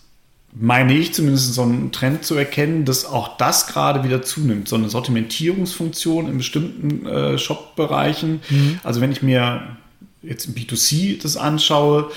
meine 0.53 0.95
ich 0.95 1.15
zumindest 1.15 1.55
so 1.55 1.63
einen 1.63 1.93
Trend 1.93 2.25
zu 2.25 2.35
erkennen, 2.35 2.85
dass 2.85 3.05
auch 3.05 3.37
das 3.37 3.67
gerade 3.67 4.05
wieder 4.05 4.23
zunimmt. 4.23 4.69
So 4.69 4.77
eine 4.77 4.89
Sortimentierungsfunktion 4.89 6.29
in 6.29 6.39
bestimmten 6.39 7.07
äh, 7.07 7.39
Shop-Bereichen. 7.39 8.41
Mhm. 8.49 8.81
Also 8.83 9.01
wenn 9.01 9.13
ich 9.13 9.23
mir 9.23 9.77
jetzt 10.23 10.47
im 10.47 10.55
B2C 10.55 11.21
das 11.23 11.37
anschaue, 11.37 12.11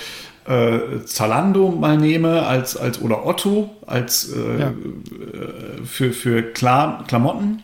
äh, 0.46 1.04
Zalando 1.04 1.70
mal 1.70 1.96
nehme 1.96 2.44
als, 2.44 2.76
als 2.76 3.00
oder 3.00 3.24
Otto 3.26 3.70
als 3.86 4.32
äh, 4.32 4.58
ja. 4.58 4.68
Äh, 4.68 5.84
für, 5.84 6.12
für 6.12 6.42
Klar, 6.42 7.04
Klamotten, 7.06 7.62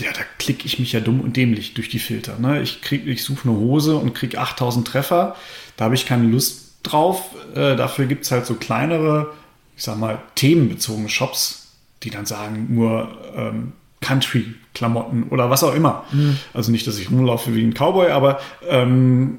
ja, 0.00 0.12
da 0.12 0.20
klicke 0.38 0.66
ich 0.66 0.78
mich 0.78 0.92
ja 0.92 1.00
dumm 1.00 1.20
und 1.20 1.36
dämlich 1.36 1.74
durch 1.74 1.88
die 1.88 1.98
Filter. 1.98 2.38
Ne? 2.38 2.60
Ich, 2.62 2.80
ich 2.90 3.22
suche 3.22 3.48
eine 3.48 3.58
Hose 3.58 3.96
und 3.96 4.14
kriege 4.14 4.38
8000 4.38 4.86
Treffer. 4.86 5.36
Da 5.76 5.84
habe 5.84 5.94
ich 5.94 6.04
keine 6.04 6.26
Lust 6.26 6.74
drauf. 6.82 7.30
Äh, 7.54 7.76
dafür 7.76 8.06
gibt 8.06 8.24
es 8.24 8.30
halt 8.30 8.44
so 8.44 8.54
kleinere, 8.54 9.32
ich 9.76 9.84
sag 9.84 9.96
mal, 9.98 10.20
themenbezogene 10.34 11.08
Shops, 11.08 11.68
die 12.02 12.10
dann 12.10 12.26
sagen, 12.26 12.74
nur 12.74 13.16
ähm, 13.36 13.72
Country-Klamotten 14.04 15.24
oder 15.30 15.50
was 15.50 15.64
auch 15.64 15.74
immer. 15.74 16.04
Mhm. 16.12 16.36
Also 16.52 16.70
nicht, 16.70 16.86
dass 16.86 16.98
ich 16.98 17.10
rumlaufe 17.10 17.54
wie 17.54 17.64
ein 17.64 17.72
Cowboy, 17.72 18.10
aber 18.10 18.38
ähm, 18.68 19.38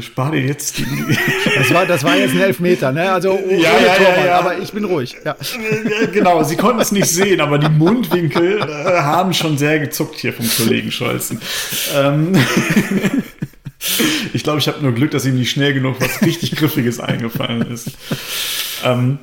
spar 0.00 0.32
dir 0.32 0.40
jetzt 0.40 0.78
die. 0.78 0.84
Das 1.56 1.72
war, 1.72 1.86
das 1.86 2.02
war 2.02 2.16
jetzt 2.16 2.34
ein 2.34 2.40
Elfmeter, 2.40 2.90
ne? 2.92 3.12
Also 3.12 3.30
ohne 3.30 3.62
ja, 3.62 3.78
ja, 3.78 3.94
Torwart, 3.94 4.26
ja, 4.26 4.38
aber 4.38 4.58
ich 4.58 4.72
bin 4.72 4.84
ruhig. 4.84 5.14
Ja. 5.24 5.36
Genau, 6.12 6.42
sie 6.42 6.56
konnten 6.56 6.80
es 6.80 6.90
nicht 6.90 7.06
sehen, 7.06 7.40
aber 7.40 7.58
die 7.58 7.68
Mundwinkel 7.68 8.58
äh, 8.58 8.64
haben 8.64 9.32
schon 9.32 9.56
sehr 9.56 9.78
gezuckt 9.78 10.16
hier 10.16 10.32
vom 10.32 10.46
Kollegen 10.48 10.90
Scholzen. 10.90 11.40
Ähm, 11.94 12.32
ich 14.32 14.42
glaube, 14.42 14.58
ich 14.58 14.66
habe 14.66 14.82
nur 14.82 14.92
Glück, 14.92 15.12
dass 15.12 15.24
ihm 15.24 15.36
nicht 15.36 15.50
schnell 15.50 15.72
genug 15.72 15.96
was 16.00 16.22
richtig 16.22 16.56
Griffiges 16.56 16.98
eingefallen 16.98 17.70
ist. 17.70 17.92
Ähm, 18.84 19.18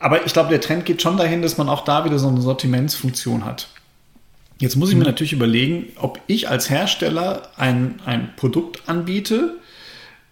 aber 0.00 0.26
ich 0.26 0.32
glaube, 0.32 0.48
der 0.48 0.60
Trend 0.60 0.84
geht 0.84 1.00
schon 1.00 1.16
dahin, 1.16 1.42
dass 1.42 1.58
man 1.58 1.68
auch 1.68 1.84
da 1.84 2.04
wieder 2.04 2.18
so 2.18 2.28
eine 2.28 2.40
Sortimentsfunktion 2.40 3.44
hat. 3.44 3.68
Jetzt 4.58 4.76
muss 4.76 4.90
ich 4.90 4.96
mir 4.96 5.02
mhm. 5.02 5.06
natürlich 5.06 5.32
überlegen, 5.32 5.86
ob 5.96 6.20
ich 6.26 6.48
als 6.48 6.68
Hersteller 6.68 7.50
ein, 7.56 8.00
ein 8.04 8.34
Produkt 8.36 8.88
anbiete 8.88 9.56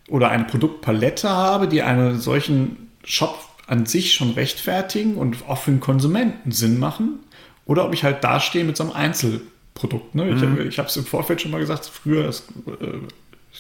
oder 0.09 0.31
eine 0.31 0.45
Produktpalette 0.45 1.29
habe, 1.29 1.69
die 1.69 1.83
einen 1.83 2.19
solchen 2.21 2.91
Shop 3.05 3.39
an 3.67 3.87
sich 3.87 4.15
schon 4.15 4.33
rechtfertigen 4.33 5.17
und 5.17 5.49
auch 5.49 5.59
für 5.59 5.71
den 5.71 5.81
Konsumenten 5.81 6.51
Sinn 6.51 6.79
machen. 6.79 7.21
Oder 7.65 7.85
ob 7.85 7.95
ich 7.95 8.03
halt 8.03 8.25
dastehe 8.25 8.65
mit 8.65 8.77
so 8.77 8.85
einem 8.85 8.93
Einzelprodukt. 8.93 9.53
Produkt. 9.79 10.15
Ne? 10.15 10.25
Mhm. 10.25 10.61
Ich, 10.61 10.67
ich 10.67 10.79
habe 10.79 10.89
es 10.89 10.97
im 10.97 11.05
Vorfeld 11.05 11.41
schon 11.41 11.53
mal 11.53 11.61
gesagt, 11.61 11.87
früher, 11.87 12.25
das, 12.25 12.41
äh, 12.67 12.99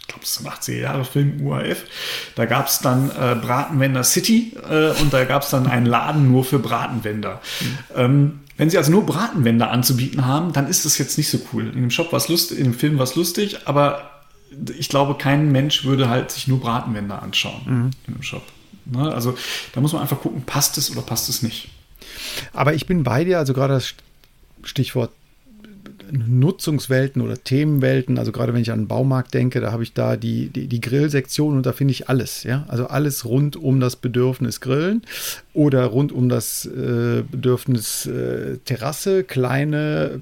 ich 0.00 0.06
glaube, 0.08 0.24
es 0.24 0.30
ist 0.30 0.46
ein 0.46 0.50
80er 0.50 0.80
Jahre 0.80 1.04
Film 1.04 1.40
UAF, 1.46 1.84
da 2.34 2.46
gab 2.46 2.68
es 2.68 2.78
dann 2.78 3.10
äh, 3.10 3.34
Bratenwender 3.34 4.04
City 4.04 4.56
äh, 4.68 4.90
und 5.00 5.12
da 5.12 5.24
gab 5.24 5.42
es 5.42 5.50
dann 5.50 5.66
einen 5.66 5.86
Laden 5.86 6.30
nur 6.30 6.44
für 6.44 6.58
Bratenwender. 6.58 7.40
Mhm. 7.60 7.78
Ähm, 7.94 8.40
wenn 8.56 8.70
sie 8.70 8.78
also 8.78 8.90
nur 8.90 9.06
Bratenwender 9.06 9.70
anzubieten 9.70 10.26
haben, 10.26 10.52
dann 10.52 10.66
ist 10.66 10.84
das 10.84 10.98
jetzt 10.98 11.16
nicht 11.16 11.30
so 11.30 11.38
cool. 11.52 11.68
In 11.68 11.80
dem 11.80 11.90
Shop 11.90 12.10
war 12.12 12.16
es 12.16 12.28
lustig, 12.28 12.58
in 12.58 12.64
dem 12.64 12.74
Film 12.74 12.98
war 12.98 13.04
es 13.04 13.14
lustig, 13.14 13.66
aber 13.66 14.10
ich 14.76 14.88
glaube, 14.88 15.16
kein 15.16 15.52
Mensch 15.52 15.84
würde 15.84 16.08
halt 16.08 16.30
sich 16.30 16.48
nur 16.48 16.60
Bratenwender 16.60 17.22
anschauen 17.22 17.60
mhm. 17.64 17.90
in 18.06 18.14
dem 18.14 18.22
Shop. 18.22 18.42
Ne? 18.86 19.12
Also 19.12 19.36
da 19.72 19.80
muss 19.80 19.92
man 19.92 20.02
einfach 20.02 20.20
gucken, 20.20 20.42
passt 20.42 20.78
es 20.78 20.90
oder 20.90 21.02
passt 21.02 21.28
es 21.28 21.42
nicht. 21.42 21.68
Aber 22.52 22.74
ich 22.74 22.86
bin 22.86 23.02
bei 23.02 23.24
dir, 23.24 23.38
also 23.38 23.52
gerade 23.52 23.74
das 23.74 23.94
Stichwort 24.64 25.12
Nutzungswelten 26.12 27.22
oder 27.22 27.42
Themenwelten. 27.42 28.18
Also 28.18 28.32
gerade 28.32 28.54
wenn 28.54 28.62
ich 28.62 28.72
an 28.72 28.80
den 28.80 28.88
Baumarkt 28.88 29.34
denke, 29.34 29.60
da 29.60 29.72
habe 29.72 29.82
ich 29.82 29.92
da 29.92 30.16
die, 30.16 30.48
die, 30.48 30.66
die 30.66 30.80
Grillsektion 30.80 31.56
und 31.56 31.66
da 31.66 31.72
finde 31.72 31.92
ich 31.92 32.08
alles. 32.08 32.42
Ja? 32.44 32.64
Also 32.68 32.86
alles 32.86 33.24
rund 33.24 33.56
um 33.56 33.80
das 33.80 33.96
Bedürfnis 33.96 34.60
Grillen 34.60 35.02
oder 35.54 35.84
rund 35.86 36.12
um 36.12 36.28
das 36.28 36.66
äh, 36.66 37.22
Bedürfnis 37.30 38.06
äh, 38.06 38.58
Terrasse, 38.64 39.24
kleine, 39.24 40.20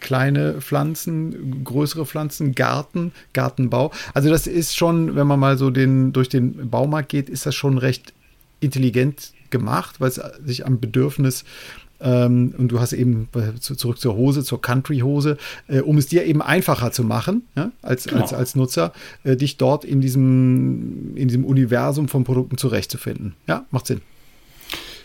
kleine 0.00 0.60
Pflanzen, 0.60 1.64
größere 1.64 2.06
Pflanzen, 2.06 2.54
Garten, 2.54 3.12
Gartenbau. 3.32 3.92
Also 4.12 4.30
das 4.30 4.46
ist 4.46 4.76
schon, 4.76 5.16
wenn 5.16 5.26
man 5.26 5.40
mal 5.40 5.58
so 5.58 5.70
den, 5.70 6.12
durch 6.12 6.28
den 6.28 6.70
Baumarkt 6.70 7.08
geht, 7.08 7.28
ist 7.28 7.46
das 7.46 7.54
schon 7.54 7.78
recht 7.78 8.12
intelligent 8.60 9.32
gemacht, 9.50 10.00
weil 10.00 10.08
es 10.08 10.20
sich 10.44 10.66
am 10.66 10.80
Bedürfnis 10.80 11.42
äh, 11.42 11.83
ähm, 12.04 12.54
und 12.56 12.68
du 12.68 12.80
hast 12.80 12.92
eben 12.92 13.28
äh, 13.34 13.58
zurück 13.58 13.98
zur 13.98 14.14
Hose, 14.14 14.44
zur 14.44 14.60
Country-Hose, 14.60 15.38
äh, 15.68 15.80
um 15.80 15.98
es 15.98 16.06
dir 16.06 16.24
eben 16.24 16.42
einfacher 16.42 16.92
zu 16.92 17.02
machen, 17.02 17.42
ja, 17.56 17.72
als, 17.82 18.04
genau. 18.04 18.20
als, 18.20 18.32
als 18.32 18.54
Nutzer, 18.54 18.92
äh, 19.24 19.36
dich 19.36 19.56
dort 19.56 19.84
in 19.84 20.00
diesem, 20.00 21.16
in 21.16 21.28
diesem 21.28 21.44
Universum 21.44 22.08
von 22.08 22.24
Produkten 22.24 22.58
zurechtzufinden. 22.58 23.34
Ja, 23.46 23.64
macht 23.70 23.86
Sinn. 23.86 24.02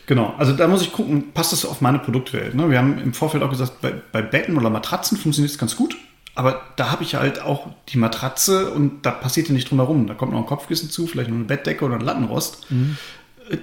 Genau, 0.06 0.34
also 0.38 0.54
da 0.54 0.68
muss 0.68 0.82
ich 0.82 0.92
gucken, 0.92 1.32
passt 1.34 1.54
das 1.54 1.66
auf 1.66 1.82
meine 1.82 2.00
Produktwelt. 2.00 2.56
Ne? 2.56 2.70
Wir 2.70 2.80
haben 2.80 2.98
im 3.00 3.14
Vorfeld 3.14 3.44
auch 3.44 3.50
gesagt, 3.50 3.80
bei, 3.82 3.94
bei 4.12 4.22
Betten 4.22 4.58
oder 4.58 4.70
Matratzen 4.70 5.18
funktioniert 5.18 5.52
es 5.52 5.58
ganz 5.58 5.76
gut. 5.76 5.96
Aber 6.36 6.62
da 6.78 6.92
habe 6.92 7.04
ich 7.04 7.16
halt 7.16 7.42
auch 7.42 7.68
die 7.90 7.98
Matratze 7.98 8.72
und 8.72 9.06
da 9.06 9.12
passiert 9.12 9.50
ja 9.50 9.54
nicht 9.54 9.70
drum 9.70 9.80
herum. 9.80 10.08
Da 10.08 10.14
kommt 10.14 10.32
noch 10.32 10.40
ein 10.40 10.46
Kopfkissen 10.46 10.90
zu, 10.90 11.06
vielleicht 11.06 11.30
noch 11.30 11.36
eine 11.36 11.46
Bettdecke 11.46 11.86
oder 11.86 11.96
ein 11.96 12.02
Lattenrost. 12.02 12.72
Mhm. 12.72 12.98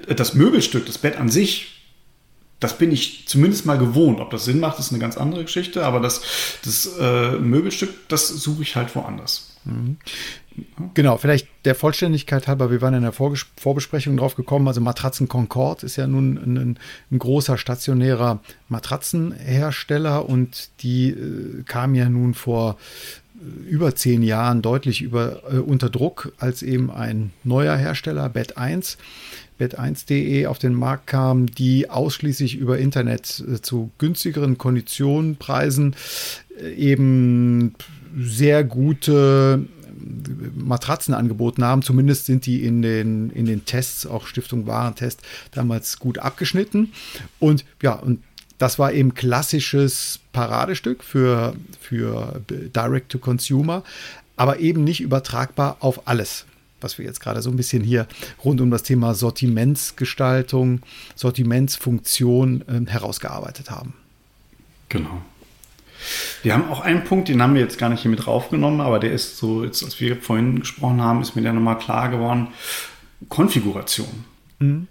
Äh, 0.07 0.15
das 0.15 0.35
Möbelstück, 0.35 0.87
das 0.87 0.99
Bett 0.99 1.19
an 1.19 1.29
sich, 1.29 1.76
das 2.61 2.79
bin 2.79 2.91
ich 2.91 3.29
zumindest 3.29 3.67
mal 3.67 3.79
gewohnt. 3.79 4.21
Ob 4.21 4.31
das 4.31 4.45
Sinn 4.45 4.61
macht, 4.61 4.79
ist 4.79 4.91
eine 4.91 5.01
ganz 5.01 5.17
andere 5.17 5.45
Geschichte, 5.45 5.85
aber 5.85 6.01
das, 6.01 6.23
das 6.65 6.91
äh, 6.99 7.33
Möbelstück, 7.33 8.09
das 8.09 8.29
suche 8.29 8.63
ich 8.63 8.77
halt 8.77 8.95
woanders. 8.97 9.57
Mhm. 9.65 9.99
Genau, 10.95 11.19
vielleicht 11.19 11.49
der 11.67 11.75
Vollständigkeit 11.75 12.49
halber, 12.49 12.71
wir 12.71 12.81
waren 12.81 12.95
in 12.95 13.03
der 13.03 13.13
Vorges 13.13 13.45
Vorbesprechung 13.59 14.17
drauf 14.17 14.37
gekommen, 14.37 14.67
also 14.69 14.81
Matratzen 14.81 15.29
Concord 15.29 15.83
ist 15.83 15.97
ja 15.97 16.07
nun 16.07 16.39
ein, 16.39 16.79
ein 17.11 17.19
großer 17.19 17.59
stationärer 17.59 18.41
Matratzenhersteller 18.71 20.27
und 20.27 20.71
die 20.81 21.11
äh, 21.11 21.63
kam 21.65 21.95
ja 21.95 22.09
nun 22.09 22.33
vor 22.33 22.79
über 23.69 23.95
zehn 23.95 24.23
Jahren 24.23 24.63
deutlich 24.63 25.03
über, 25.03 25.43
äh, 25.51 25.59
unter 25.59 25.91
Druck, 25.91 26.33
als 26.39 26.63
eben 26.63 26.91
ein 26.91 27.33
neuer 27.45 27.77
Hersteller, 27.77 28.29
Bed 28.29 28.57
1, 28.57 28.99
bet1.de 29.61 30.47
auf 30.47 30.59
den 30.59 30.75
Markt 30.75 31.07
kam, 31.07 31.47
die 31.47 31.89
ausschließlich 31.91 32.57
über 32.57 32.79
Internet 32.79 33.43
äh, 33.47 33.61
zu 33.61 33.91
günstigeren 33.99 34.59
Konditionen, 34.59 35.37
Preisen 35.37 35.95
äh, 36.61 36.73
eben 36.75 37.75
sehr 38.19 38.65
gute 38.65 39.65
äh, 39.65 40.59
Matratzen 40.59 41.15
angeboten 41.15 41.65
haben. 41.65 41.83
Zumindest 41.83 42.27
sind 42.27 42.47
die 42.47 42.65
in 42.65 42.83
den, 42.83 43.31
in 43.31 43.47
den 43.47 43.65
Tests, 43.65 44.07
auch 44.07 44.27
Stiftung 44.27 44.67
Warentest, 44.67 45.23
damals 45.53 45.99
gut 45.99 46.19
abgeschnitten. 46.19 46.93
Und 47.39 47.65
ja, 47.83 47.93
und 47.93 48.21
das 48.59 48.79
war 48.79 48.93
eben 48.93 49.15
klassisches 49.15 50.21
Paradestück 50.33 51.05
für, 51.05 51.55
für 51.81 52.41
Direct-to-Consumer, 52.49 53.83
aber 54.37 54.59
eben 54.61 54.85
nicht 54.85 55.01
übertragbar 55.01 55.77
auf 55.81 56.07
alles 56.09 56.47
was 56.81 56.99
wir 56.99 57.05
jetzt 57.05 57.21
gerade 57.21 57.43
so 57.43 57.51
ein 57.51 57.57
bisschen 57.57 57.83
hier 57.83 58.07
rund 58.45 58.61
um 58.61 58.71
das 58.71 58.83
Thema 58.83 59.15
Sortimentsgestaltung, 59.15 60.81
Sortimentsfunktion 61.15 62.65
äh, 62.69 62.91
herausgearbeitet 62.91 63.71
haben. 63.71 63.95
Genau. 64.89 65.23
Wir 66.43 66.53
haben 66.53 66.69
auch 66.69 66.81
einen 66.81 67.05
Punkt, 67.05 67.29
den 67.29 67.43
haben 67.43 67.55
wir 67.55 67.63
jetzt 67.63 67.79
gar 67.79 67.89
nicht 67.89 68.03
hier 68.03 68.11
mit 68.11 68.27
draufgenommen, 68.27 68.81
aber 68.81 69.01
der 69.01 69.13
ist 69.13 69.39
so, 69.39 69.65
jetzt, 69.65 69.83
als 69.83 69.99
wir 70.01 70.17
vorhin 70.17 70.61
gesprochen 70.61 71.01
haben, 71.01 71.23
ist 71.23 71.35
mir 71.35 71.43
der 71.43 71.53
nochmal 71.53 71.79
klar 71.79 72.09
geworden. 72.11 72.49
Konfiguration. 73.29 74.25
Mhm. 74.59 74.87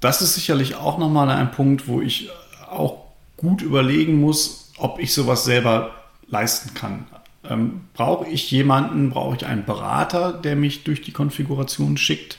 Das 0.00 0.20
ist 0.20 0.34
sicherlich 0.34 0.74
auch 0.74 0.98
nochmal 0.98 1.30
ein 1.30 1.52
Punkt, 1.52 1.88
wo 1.88 2.02
ich 2.02 2.28
auch 2.74 3.04
gut 3.36 3.62
überlegen 3.62 4.20
muss, 4.20 4.72
ob 4.78 4.98
ich 4.98 5.12
sowas 5.12 5.44
selber 5.44 5.90
leisten 6.28 6.74
kann. 6.74 7.06
Ähm, 7.48 7.82
brauche 7.92 8.26
ich 8.28 8.50
jemanden, 8.50 9.10
brauche 9.10 9.36
ich 9.36 9.44
einen 9.44 9.66
Berater, 9.66 10.32
der 10.32 10.56
mich 10.56 10.84
durch 10.84 11.02
die 11.02 11.12
Konfiguration 11.12 11.96
schickt? 11.96 12.38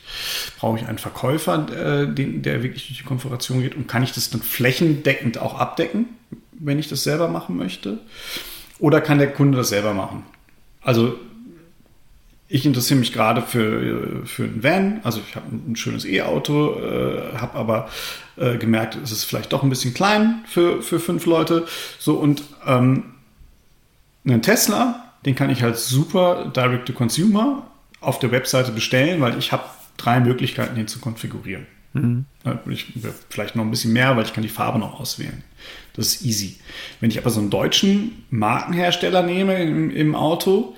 Brauche 0.58 0.80
ich 0.80 0.88
einen 0.88 0.98
Verkäufer, 0.98 1.68
äh, 1.70 2.12
der 2.12 2.64
wirklich 2.64 2.88
durch 2.88 2.98
die 2.98 3.06
Konfiguration 3.06 3.62
geht? 3.62 3.76
Und 3.76 3.88
kann 3.88 4.04
ich 4.04 4.14
das 4.14 4.32
dann 4.32 4.42
flächendeckend 4.42 5.38
auch 5.38 5.60
abdecken, 5.60 6.08
wenn 6.52 6.80
ich 6.80 6.88
das 6.88 7.04
selber 7.04 7.28
machen 7.28 7.56
möchte? 7.56 8.00
Oder 8.80 9.00
kann 9.00 9.20
der 9.20 9.32
Kunde 9.32 9.60
das 9.60 9.70
selber 9.70 9.94
machen? 9.94 10.24
Also 10.82 11.20
ich 12.48 12.66
interessiere 12.66 13.00
mich 13.00 13.12
gerade 13.12 13.42
für, 13.42 14.26
für 14.26 14.44
einen 14.44 14.64
Van, 14.64 15.00
also 15.04 15.22
ich 15.28 15.36
habe 15.36 15.48
ein 15.48 15.76
schönes 15.76 16.06
E-Auto, 16.06 16.80
äh, 16.80 17.38
habe 17.38 17.58
aber 17.58 17.90
äh, 18.38 18.58
gemerkt, 18.58 18.98
es 19.04 19.12
ist 19.12 19.24
vielleicht 19.24 19.52
doch 19.52 19.64
ein 19.64 19.70
bisschen 19.70 19.94
klein 19.94 20.44
für, 20.48 20.82
für 20.82 21.00
fünf 21.00 21.26
Leute. 21.26 21.66
So 21.98 22.16
und 22.16 22.44
ähm, 22.66 23.16
einen 24.26 24.42
Tesla, 24.42 25.14
den 25.26 25.36
kann 25.36 25.50
ich 25.50 25.64
halt 25.64 25.78
super 25.78 26.52
Direct 26.56 26.88
to 26.88 26.94
Consumer 26.94 27.66
auf 28.00 28.20
der 28.20 28.32
Webseite 28.32 28.72
bestellen, 28.72 29.22
weil 29.22 29.38
ich 29.40 29.52
habe 29.52 29.64
drei 29.98 30.20
Möglichkeiten, 30.20 30.76
den 30.76 30.88
zu 30.88 31.00
konfigurieren. 31.00 31.66
Mhm. 31.94 32.26
Ich, 32.70 32.94
vielleicht 33.30 33.56
noch 33.56 33.64
ein 33.64 33.72
bisschen 33.72 33.94
mehr, 33.94 34.16
weil 34.18 34.26
ich 34.26 34.34
kann 34.34 34.44
die 34.44 34.50
Farbe 34.50 34.78
noch 34.78 35.00
auswählen. 35.00 35.44
Das 35.94 36.08
ist 36.08 36.26
easy. 36.26 36.58
Wenn 37.00 37.10
ich 37.10 37.18
aber 37.18 37.30
so 37.30 37.40
einen 37.40 37.50
deutschen 37.50 38.26
Markenhersteller 38.30 39.24
nehme 39.24 39.64
im, 39.64 39.90
im 39.90 40.14
Auto, 40.14 40.76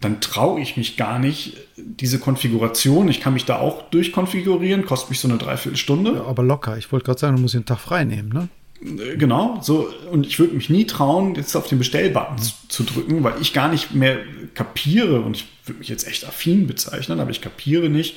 dann 0.00 0.20
traue 0.20 0.60
ich 0.60 0.76
mich 0.76 0.96
gar 0.96 1.18
nicht, 1.18 1.56
diese 1.76 2.18
Konfiguration, 2.18 3.08
ich 3.08 3.20
kann 3.20 3.32
mich 3.32 3.46
da 3.46 3.58
auch 3.58 3.82
durchkonfigurieren, 3.90 4.84
kostet 4.84 5.10
mich 5.10 5.20
so 5.20 5.28
eine 5.28 5.38
Dreiviertelstunde. 5.38 6.14
Ja, 6.14 6.24
aber 6.24 6.42
locker. 6.42 6.76
Ich 6.76 6.92
wollte 6.92 7.06
gerade 7.06 7.18
sagen, 7.18 7.36
du 7.36 7.42
musst 7.42 7.54
den 7.54 7.64
Tag 7.64 7.78
frei 7.78 8.04
nehmen, 8.04 8.28
ne? 8.28 8.48
Äh, 8.82 9.16
genau, 9.16 9.58
so, 9.62 9.88
und 10.10 10.26
ich 10.26 10.38
würde 10.38 10.54
mich 10.54 10.68
nie 10.68 10.86
trauen, 10.86 11.34
jetzt 11.34 11.56
auf 11.56 11.66
den 11.68 11.78
Bestellbutton 11.78 12.38
zu, 12.38 12.52
zu, 12.68 12.84
drücken, 12.84 13.24
weil 13.24 13.40
ich 13.40 13.54
gar 13.54 13.68
nicht 13.68 13.94
mehr 13.94 14.18
kapiere, 14.54 15.22
und 15.22 15.36
ich 15.36 15.46
würde 15.64 15.78
mich 15.78 15.88
jetzt 15.88 16.06
echt 16.06 16.26
affin 16.26 16.66
bezeichnen, 16.66 17.18
aber 17.18 17.30
ich 17.30 17.40
kapiere 17.40 17.88
nicht, 17.88 18.16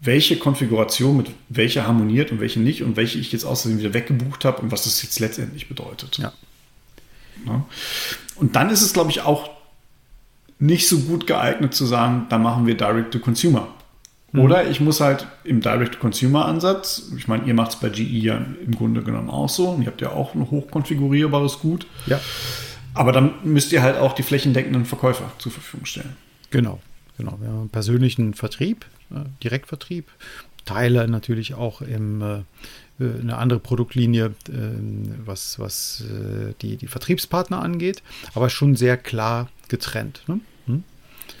welche 0.00 0.36
Konfiguration 0.36 1.16
mit 1.16 1.30
welcher 1.48 1.86
harmoniert 1.86 2.30
und 2.30 2.38
welche 2.38 2.60
nicht 2.60 2.82
und 2.82 2.96
welche 2.96 3.18
ich 3.18 3.32
jetzt 3.32 3.44
außerdem 3.44 3.78
wieder 3.78 3.94
weggebucht 3.94 4.44
habe 4.44 4.62
und 4.62 4.70
was 4.70 4.84
das 4.84 5.02
jetzt 5.02 5.18
letztendlich 5.18 5.68
bedeutet. 5.68 6.18
Ja. 6.18 6.32
ja. 7.46 7.66
Und 8.36 8.54
dann 8.54 8.70
ist 8.70 8.82
es, 8.82 8.92
glaube 8.92 9.10
ich, 9.10 9.22
auch 9.22 9.55
nicht 10.58 10.88
so 10.88 10.98
gut 11.00 11.26
geeignet 11.26 11.74
zu 11.74 11.86
sagen, 11.86 12.26
da 12.28 12.38
machen 12.38 12.66
wir 12.66 12.76
Direct-to-Consumer. 12.76 13.68
Mhm. 14.32 14.40
Oder 14.40 14.68
ich 14.68 14.80
muss 14.80 15.00
halt 15.00 15.26
im 15.44 15.60
Direct-to-Consumer-Ansatz, 15.60 17.10
ich 17.16 17.28
meine, 17.28 17.44
ihr 17.44 17.54
macht 17.54 17.72
es 17.72 17.76
bei 17.76 17.88
GE 17.88 18.02
ja 18.02 18.44
im 18.64 18.74
Grunde 18.74 19.02
genommen 19.02 19.30
auch 19.30 19.48
so, 19.48 19.70
und 19.70 19.82
ihr 19.82 19.88
habt 19.88 20.00
ja 20.00 20.10
auch 20.10 20.34
ein 20.34 20.50
hochkonfigurierbares 20.50 21.58
Gut. 21.58 21.86
Ja. 22.06 22.20
Aber 22.94 23.12
dann 23.12 23.34
müsst 23.44 23.72
ihr 23.72 23.82
halt 23.82 23.98
auch 23.98 24.14
die 24.14 24.22
flächendeckenden 24.22 24.86
Verkäufer 24.86 25.30
zur 25.38 25.52
Verfügung 25.52 25.84
stellen. 25.84 26.16
Genau, 26.50 26.80
genau. 27.18 27.36
Wir 27.40 27.48
haben 27.48 27.60
einen 27.60 27.68
persönlichen 27.68 28.32
Vertrieb, 28.32 28.86
äh, 29.10 29.16
Direktvertrieb, 29.42 30.06
Teile 30.64 31.06
natürlich 31.06 31.54
auch 31.54 31.82
im 31.82 32.22
äh, 32.22 32.38
eine 32.98 33.36
andere 33.36 33.58
Produktlinie, 33.58 34.34
äh, 34.48 34.52
was, 35.24 35.58
was 35.58 36.04
äh, 36.10 36.54
die, 36.62 36.76
die 36.76 36.86
Vertriebspartner 36.86 37.60
angeht, 37.60 38.02
aber 38.34 38.48
schon 38.48 38.76
sehr 38.76 38.96
klar 38.96 39.48
getrennt. 39.68 40.22
Ne? 40.26 40.40
Hm? 40.66 40.84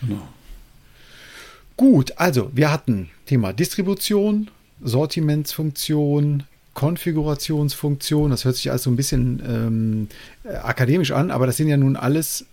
Genau. 0.00 0.28
Gut, 1.76 2.14
also 2.16 2.50
wir 2.54 2.72
hatten 2.72 3.10
Thema 3.26 3.52
Distribution, 3.52 4.50
Sortimentsfunktion, 4.82 6.44
Konfigurationsfunktion. 6.74 8.30
Das 8.30 8.44
hört 8.44 8.56
sich 8.56 8.70
also 8.70 8.90
ein 8.90 8.96
bisschen 8.96 9.42
ähm, 9.46 10.08
akademisch 10.62 11.10
an, 11.12 11.30
aber 11.30 11.46
das 11.46 11.56
sind 11.56 11.68
ja 11.68 11.76
nun 11.76 11.96
alles 11.96 12.46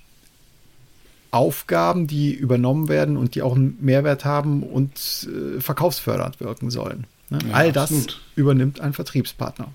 Aufgaben, 1.32 2.06
die 2.08 2.34
übernommen 2.34 2.90
werden 2.90 3.18
und 3.18 3.36
die 3.36 3.42
auch 3.42 3.56
einen 3.56 3.78
Mehrwert 3.82 4.24
haben 4.24 4.62
und 4.62 5.28
äh, 5.28 5.60
verkaufsfördernd 5.60 6.40
wirken 6.40 6.70
sollen. 6.70 7.06
Ne? 7.30 7.40
Ja, 7.50 7.56
All 7.56 7.72
das 7.72 7.92
absolut. 7.92 8.22
übernimmt 8.36 8.80
ein 8.82 8.94
Vertriebspartner. 8.94 9.70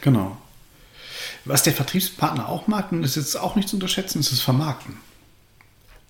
Genau. 0.00 0.36
Was 1.48 1.62
der 1.62 1.72
Vertriebspartner 1.72 2.48
auch 2.48 2.66
mag, 2.66 2.92
und 2.92 3.02
ist 3.02 3.16
jetzt 3.16 3.36
auch 3.36 3.56
nicht 3.56 3.68
zu 3.68 3.76
unterschätzen, 3.76 4.20
ist 4.20 4.30
das 4.30 4.40
Vermarkten. 4.40 4.94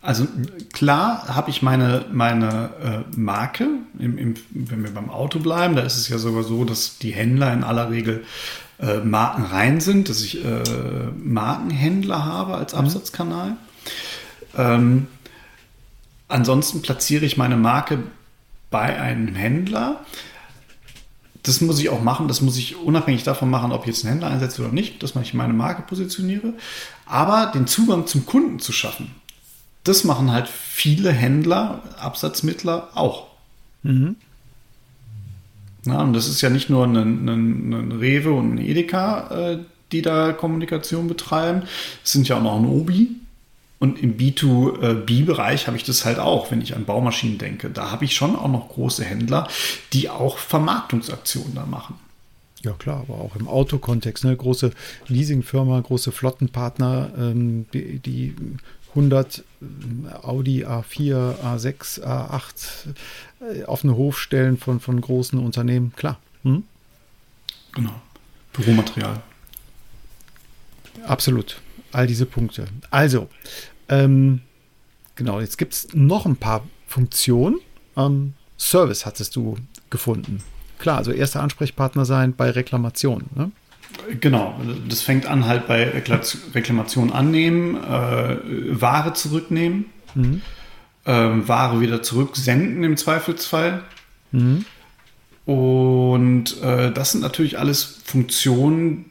Also 0.00 0.26
klar 0.72 1.26
habe 1.28 1.50
ich 1.50 1.62
meine, 1.62 2.04
meine 2.12 3.04
äh, 3.12 3.16
Marke, 3.16 3.68
im, 3.98 4.16
im, 4.16 4.34
wenn 4.50 4.84
wir 4.84 4.92
beim 4.92 5.10
Auto 5.10 5.40
bleiben, 5.40 5.74
da 5.74 5.82
ist 5.82 5.96
es 5.96 6.08
ja 6.08 6.18
sogar 6.18 6.44
so, 6.44 6.64
dass 6.64 6.98
die 6.98 7.10
Händler 7.10 7.52
in 7.52 7.64
aller 7.64 7.90
Regel 7.90 8.24
äh, 8.80 8.98
markenrein 8.98 9.80
sind, 9.80 10.08
dass 10.08 10.22
ich 10.22 10.44
äh, 10.44 10.62
Markenhändler 11.16 12.24
habe 12.24 12.54
als 12.54 12.74
mhm. 12.74 12.80
Absatzkanal. 12.80 13.50
Mhm. 13.50 13.56
Ähm, 14.56 15.06
ansonsten 16.28 16.82
platziere 16.82 17.24
ich 17.24 17.36
meine 17.36 17.56
Marke 17.56 17.98
bei 18.70 19.00
einem 19.00 19.34
Händler. 19.34 20.04
Das 21.42 21.60
muss 21.60 21.78
ich 21.78 21.88
auch 21.88 22.02
machen, 22.02 22.28
das 22.28 22.40
muss 22.40 22.56
ich 22.56 22.76
unabhängig 22.76 23.22
davon 23.22 23.48
machen, 23.48 23.72
ob 23.72 23.82
ich 23.82 23.88
jetzt 23.88 24.04
einen 24.04 24.14
Händler 24.14 24.30
einsetze 24.30 24.62
oder 24.62 24.72
nicht, 24.72 25.02
dass 25.02 25.14
ich 25.16 25.34
meine 25.34 25.52
Marke 25.52 25.82
positioniere. 25.82 26.54
Aber 27.06 27.50
den 27.54 27.66
Zugang 27.66 28.06
zum 28.06 28.26
Kunden 28.26 28.58
zu 28.58 28.72
schaffen, 28.72 29.12
das 29.84 30.04
machen 30.04 30.32
halt 30.32 30.48
viele 30.48 31.10
Händler, 31.12 31.82
Absatzmittler 31.98 32.88
auch. 32.94 33.28
Mhm. 33.82 34.16
Na, 35.84 36.02
und 36.02 36.12
das 36.12 36.28
ist 36.28 36.42
ja 36.42 36.50
nicht 36.50 36.68
nur 36.68 36.84
ein, 36.84 36.96
ein, 36.96 37.72
ein 37.72 37.92
Rewe 37.92 38.32
und 38.32 38.54
ein 38.54 38.58
Edeka, 38.58 39.28
äh, 39.30 39.58
die 39.92 40.02
da 40.02 40.32
Kommunikation 40.32 41.08
betreiben. 41.08 41.62
Es 42.04 42.12
sind 42.12 42.28
ja 42.28 42.36
auch 42.36 42.42
noch 42.42 42.56
ein 42.56 42.66
Obi. 42.66 43.16
Und 43.80 44.02
im 44.02 44.16
B2B-Bereich 44.16 45.68
habe 45.68 45.76
ich 45.76 45.84
das 45.84 46.04
halt 46.04 46.18
auch, 46.18 46.50
wenn 46.50 46.60
ich 46.60 46.74
an 46.74 46.84
Baumaschinen 46.84 47.38
denke. 47.38 47.70
Da 47.70 47.92
habe 47.92 48.04
ich 48.04 48.14
schon 48.14 48.34
auch 48.34 48.48
noch 48.48 48.68
große 48.68 49.04
Händler, 49.04 49.48
die 49.92 50.10
auch 50.10 50.38
Vermarktungsaktionen 50.38 51.54
da 51.54 51.64
machen. 51.64 51.94
Ja 52.62 52.72
klar, 52.72 53.04
aber 53.08 53.20
auch 53.20 53.36
im 53.36 53.46
Autokontext, 53.46 54.24
ne? 54.24 54.36
große 54.36 54.72
Leasingfirma, 55.06 55.78
große 55.78 56.10
Flottenpartner, 56.10 57.12
ähm, 57.16 57.66
die, 57.72 58.00
die 58.00 58.34
100 58.90 59.38
äh, 59.38 59.44
Audi 60.22 60.64
A4, 60.66 61.36
A6, 61.40 62.02
A8 62.02 63.66
auf 63.66 63.82
den 63.82 63.94
Hof 63.94 64.18
stellen 64.18 64.56
von, 64.56 64.80
von 64.80 65.00
großen 65.00 65.38
Unternehmen, 65.38 65.92
klar. 65.94 66.18
Hm? 66.42 66.64
Genau. 67.74 67.94
Büromaterial. 68.52 69.22
Absolut. 71.06 71.60
All 71.92 72.06
diese 72.06 72.26
Punkte. 72.26 72.66
Also, 72.90 73.28
ähm, 73.88 74.42
genau, 75.14 75.40
jetzt 75.40 75.58
gibt 75.58 75.74
es 75.74 75.88
noch 75.94 76.26
ein 76.26 76.36
paar 76.36 76.64
Funktionen. 76.86 77.60
Ähm, 77.96 78.34
Service 78.58 79.06
hattest 79.06 79.36
du 79.36 79.56
gefunden. 79.90 80.42
Klar, 80.78 80.98
also 80.98 81.12
erster 81.12 81.42
Ansprechpartner 81.42 82.04
sein 82.04 82.34
bei 82.34 82.50
Reklamationen. 82.50 83.28
Ne? 83.34 83.50
Genau, 84.20 84.60
das 84.88 85.02
fängt 85.02 85.26
an 85.26 85.46
halt 85.46 85.66
bei 85.66 86.02
Reklamation 86.54 87.12
annehmen, 87.12 87.76
äh, 87.76 88.80
Ware 88.80 89.12
zurücknehmen, 89.14 89.86
mhm. 90.14 90.42
äh, 91.04 91.12
Ware 91.12 91.80
wieder 91.80 92.02
zurücksenden 92.02 92.84
im 92.84 92.96
Zweifelsfall. 92.96 93.82
Mhm. 94.32 94.64
Und 95.46 96.62
äh, 96.62 96.92
das 96.92 97.12
sind 97.12 97.22
natürlich 97.22 97.58
alles 97.58 98.00
Funktionen, 98.04 99.06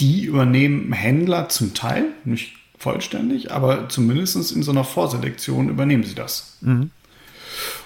die 0.00 0.24
übernehmen 0.24 0.92
Händler 0.92 1.48
zum 1.48 1.74
Teil, 1.74 2.06
nicht 2.24 2.54
vollständig, 2.78 3.52
aber 3.52 3.88
zumindest 3.88 4.52
in 4.52 4.62
so 4.62 4.72
einer 4.72 4.84
Vorselektion 4.84 5.68
übernehmen 5.68 6.04
sie 6.04 6.14
das. 6.14 6.56
Mhm. 6.60 6.90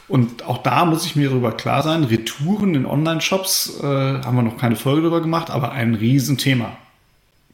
Und 0.09 0.45
auch 0.45 0.63
da 0.63 0.85
muss 0.85 1.05
ich 1.05 1.17
mir 1.17 1.29
darüber 1.29 1.53
klar 1.53 1.83
sein, 1.83 2.05
Retouren 2.05 2.75
in 2.75 2.87
Online-Shops, 2.87 3.81
äh, 3.81 3.85
haben 3.85 4.37
wir 4.37 4.43
noch 4.43 4.57
keine 4.57 4.77
Folge 4.77 5.03
darüber 5.03 5.21
gemacht, 5.21 5.51
aber 5.51 5.73
ein 5.73 5.95
Riesenthema. 5.95 6.77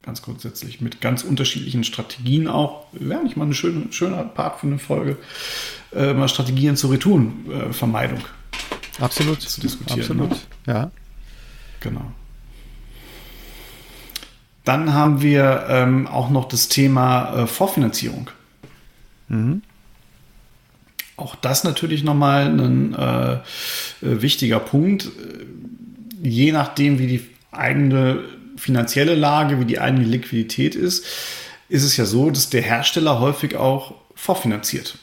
Ganz 0.02 0.20
grundsätzlich, 0.20 0.80
mit 0.80 1.00
ganz 1.00 1.22
unterschiedlichen 1.22 1.84
Strategien 1.84 2.48
auch. 2.48 2.86
Wäre 2.92 3.22
nicht 3.22 3.36
mal 3.36 3.46
ein 3.46 3.54
schöner, 3.54 3.90
schöner 3.92 4.24
Part 4.24 4.60
für 4.60 4.66
eine 4.66 4.78
Folge, 4.78 5.16
äh, 5.94 6.12
mal 6.12 6.28
Strategien 6.28 6.76
zur 6.76 6.90
Retourenvermeidung. 6.90 8.18
Äh, 8.98 9.02
absolut. 9.02 9.40
Zu 9.40 9.60
diskutieren. 9.60 10.00
Absolut, 10.00 10.30
ne? 10.30 10.36
ja. 10.66 10.90
Genau. 11.80 12.12
Dann 14.64 14.94
haben 14.94 15.22
wir 15.22 15.66
ähm, 15.68 16.06
auch 16.06 16.30
noch 16.30 16.46
das 16.46 16.68
Thema 16.68 17.42
äh, 17.42 17.46
Vorfinanzierung. 17.46 18.30
Mhm. 19.28 19.62
Auch 21.16 21.34
das 21.36 21.64
natürlich 21.64 22.04
nochmal 22.04 22.46
ein 22.46 22.94
äh, 22.94 23.32
äh, 23.34 23.40
wichtiger 24.00 24.60
Punkt. 24.60 25.10
Je 26.22 26.52
nachdem, 26.52 26.98
wie 26.98 27.06
die 27.06 27.30
eigene 27.50 28.20
finanzielle 28.56 29.14
Lage, 29.14 29.58
wie 29.60 29.64
die 29.64 29.80
eigene 29.80 30.04
Liquidität 30.04 30.74
ist, 30.74 31.04
ist 31.68 31.84
es 31.84 31.96
ja 31.96 32.04
so, 32.04 32.30
dass 32.30 32.50
der 32.50 32.62
Hersteller 32.62 33.18
häufig 33.18 33.56
auch 33.56 33.94
vorfinanziert. 34.14 34.98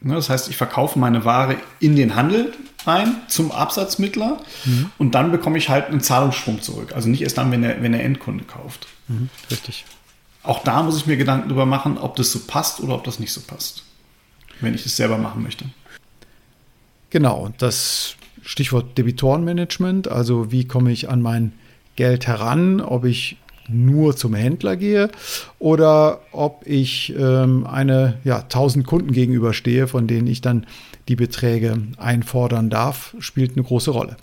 Ne, 0.00 0.14
das 0.14 0.28
heißt, 0.28 0.48
ich 0.48 0.56
verkaufe 0.56 0.98
meine 0.98 1.24
Ware 1.24 1.56
in 1.80 1.96
den 1.96 2.16
Handel 2.16 2.52
rein 2.86 3.16
zum 3.28 3.52
Absatzmittler 3.52 4.38
mhm. 4.64 4.90
und 4.98 5.14
dann 5.14 5.30
bekomme 5.30 5.58
ich 5.58 5.68
halt 5.68 5.86
einen 5.86 6.00
Zahlungssprung 6.00 6.62
zurück. 6.62 6.92
Also 6.94 7.08
nicht 7.08 7.22
erst 7.22 7.38
dann, 7.38 7.50
wenn 7.50 7.62
der, 7.62 7.82
wenn 7.82 7.92
der 7.92 8.04
Endkunde 8.04 8.44
kauft. 8.44 8.86
Mhm, 9.08 9.28
richtig. 9.50 9.84
Auch 10.42 10.62
da 10.64 10.82
muss 10.82 10.96
ich 10.96 11.06
mir 11.06 11.16
Gedanken 11.16 11.48
darüber 11.48 11.66
machen, 11.66 11.98
ob 11.98 12.16
das 12.16 12.32
so 12.32 12.40
passt 12.46 12.80
oder 12.80 12.94
ob 12.94 13.04
das 13.04 13.20
nicht 13.20 13.32
so 13.32 13.40
passt, 13.40 13.84
wenn 14.60 14.74
ich 14.74 14.82
das 14.82 14.96
selber 14.96 15.18
machen 15.18 15.42
möchte. 15.42 15.66
Genau, 17.10 17.38
und 17.38 17.60
das 17.62 18.16
Stichwort 18.42 18.98
Debitorenmanagement, 18.98 20.08
also 20.08 20.50
wie 20.50 20.66
komme 20.66 20.90
ich 20.90 21.08
an 21.08 21.22
mein 21.22 21.52
Geld 21.94 22.26
heran, 22.26 22.80
ob 22.80 23.04
ich 23.04 23.36
nur 23.68 24.16
zum 24.16 24.34
Händler 24.34 24.76
gehe 24.76 25.10
oder 25.58 26.20
ob 26.32 26.66
ich 26.66 27.14
ähm, 27.16 27.66
eine 27.66 28.18
ja, 28.24 28.40
1000 28.40 28.86
Kunden 28.86 29.12
gegenüberstehe, 29.12 29.86
von 29.86 30.06
denen 30.06 30.26
ich 30.26 30.40
dann 30.40 30.66
die 31.12 31.16
Beträge 31.16 31.76
einfordern 31.98 32.70
darf, 32.70 33.14
spielt 33.18 33.52
eine 33.52 33.64
große 33.64 33.90
Rolle. 33.90 34.16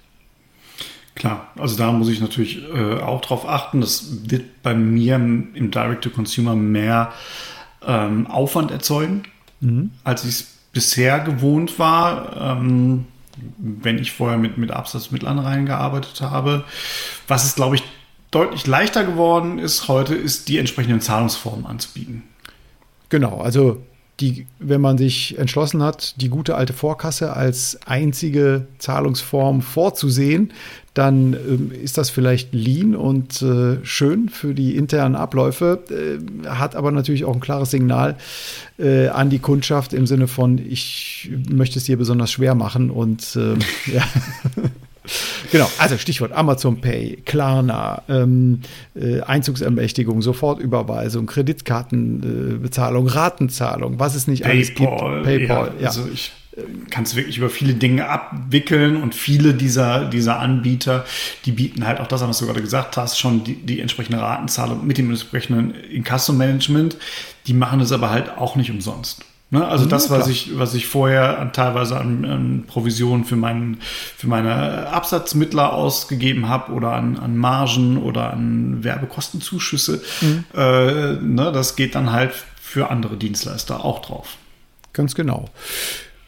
Klar, 1.14 1.50
also 1.56 1.78
da 1.78 1.92
muss 1.92 2.10
ich 2.10 2.20
natürlich 2.20 2.64
äh, 2.74 2.96
auch 2.96 3.22
drauf 3.22 3.48
achten. 3.48 3.80
Das 3.80 4.32
wird 4.32 4.64
bei 4.64 4.74
mir 4.74 5.18
im, 5.18 5.54
im 5.54 5.70
Direct-to-Consumer 5.70 6.56
mehr 6.56 7.12
ähm, 7.86 8.26
Aufwand 8.26 8.72
erzeugen, 8.72 9.22
mhm. 9.60 9.92
als 10.04 10.24
ich 10.24 10.30
es 10.32 10.48
bisher 10.74 11.20
gewohnt 11.20 11.78
war. 11.78 12.60
Ähm, 12.60 13.06
wenn 13.58 14.00
ich 14.00 14.12
vorher 14.12 14.40
mit, 14.40 14.58
mit 14.58 14.72
Absatzmitteln 14.72 15.40
reingearbeitet 15.40 16.20
habe. 16.22 16.66
Was 17.28 17.46
es, 17.46 17.56
glaube 17.56 17.76
ich, 17.76 17.84
deutlich 18.32 18.68
leichter 18.68 19.06
geworden 19.06 19.60
ist 19.60 19.88
heute, 19.88 20.14
ist 20.16 20.50
die 20.50 20.58
entsprechenden 20.58 21.00
Zahlungsformen 21.00 21.66
anzubieten. 21.66 22.24
Genau, 23.08 23.40
also 23.40 23.82
die, 24.20 24.48
wenn 24.60 24.82
man 24.82 24.98
sich 24.98 25.38
entschlossen 25.38 25.82
hat, 25.82 26.20
die 26.22 26.30
gute 26.30 26.56
alte 26.56 26.74
Vorkasse 26.74 27.34
als 27.34 27.80
einzige 27.86 28.68
Zahlungsform 28.78 29.62
vorzusehen, 29.62 30.52
dann 30.94 31.34
ähm, 31.34 31.72
ist 31.72 31.98
das 31.98 32.10
vielleicht 32.10 32.54
lean 32.54 32.96
und 32.96 33.42
äh, 33.42 33.78
schön 33.84 34.28
für 34.28 34.54
die 34.54 34.76
internen 34.76 35.16
Abläufe, 35.16 35.84
äh, 35.90 36.48
hat 36.48 36.76
aber 36.76 36.92
natürlich 36.92 37.24
auch 37.26 37.34
ein 37.34 37.40
klares 37.40 37.72
Signal 37.72 38.18
äh, 38.78 39.08
an 39.08 39.30
die 39.30 39.40
Kundschaft 39.40 39.94
im 39.94 40.08
Sinne 40.08 40.28
von, 40.28 40.58
ich 40.58 41.32
möchte 41.50 41.80
es 41.80 41.86
dir 41.86 41.98
besonders 41.98 42.32
schwer 42.32 42.56
machen 42.56 42.90
und 42.90 43.36
ähm, 43.36 43.60
ja. 43.94 44.04
Genau, 45.52 45.70
also 45.78 45.98
Stichwort 45.98 46.32
Amazon 46.34 46.82
Pay, 46.82 47.22
Klarna, 47.26 48.04
ähm, 48.10 48.62
äh, 48.96 49.22
Einzugsermächtigung, 49.22 50.22
Sofortüberweisung, 50.22 51.26
Kreditkartenbezahlung, 51.26 53.08
äh, 53.08 53.12
Ratenzahlung, 53.12 54.00
was 54.00 54.16
es 54.16 54.28
nicht 54.28 54.44
Paypal, 54.44 54.58
alles 54.58 54.76
gibt. 54.76 55.24
PayPal, 55.24 55.72
ja. 55.78 55.82
ja. 55.82 55.88
Also 55.88 56.08
ich 56.14 56.32
kann 56.90 57.04
es 57.04 57.16
wirklich 57.16 57.38
über 57.38 57.50
viele 57.50 57.74
Dinge 57.74 58.10
abwickeln 58.10 59.02
und 59.02 59.16
viele 59.16 59.54
dieser, 59.54 60.06
dieser 60.06 60.40
Anbieter, 60.40 61.06
die 61.46 61.52
bieten 61.52 61.86
halt 61.86 62.00
auch 62.00 62.08
das 62.08 62.22
an, 62.22 62.30
was 62.30 62.40
du 62.40 62.46
gerade 62.46 62.62
gesagt 62.62 62.98
hast, 62.98 63.20
schon 63.20 63.44
die, 63.44 63.56
die 63.56 63.80
entsprechende 63.80 64.20
Ratenzahlung 64.20 64.86
mit 64.86 64.98
dem 64.98 65.10
entsprechenden 65.10 65.74
Inkasso-Management. 65.74 66.98
Die 67.48 67.54
machen 67.54 67.80
es 67.80 67.92
aber 67.92 68.10
halt 68.10 68.30
auch 68.38 68.56
nicht 68.56 68.72
umsonst. 68.72 69.24
Ne? 69.52 69.68
Also 69.68 69.86
mhm, 69.86 69.90
das, 69.90 70.10
was 70.10 70.28
ich, 70.28 70.58
was 70.60 70.76
ich 70.76 70.88
vorher 70.88 71.40
an, 71.40 71.54
teilweise 71.54 71.98
an, 71.98 72.24
an 72.26 72.64
Provisionen 72.68 73.26
für, 73.26 73.36
meinen, 73.36 73.80
für 73.82 74.28
meine 74.28 74.88
Absatzmittler 74.90 75.74
ausgegeben 75.74 76.48
habe 76.48 76.72
oder 76.74 76.94
an, 76.94 77.18
an 77.18 77.36
Margen 77.36 77.98
oder 77.98 78.32
an 78.32 78.84
Werbekostenzuschüsse, 78.84 80.02
mhm. 80.22 80.44
äh, 80.54 81.14
ne, 81.14 81.52
das 81.52 81.76
geht 81.76 81.96
dann 81.96 82.12
halt 82.12 82.32
für 82.62 82.92
andere 82.92 83.18
Dienstleister 83.18 83.84
auch 83.84 84.02
drauf. 84.04 84.38
Ganz 84.94 85.16
genau. 85.16 85.50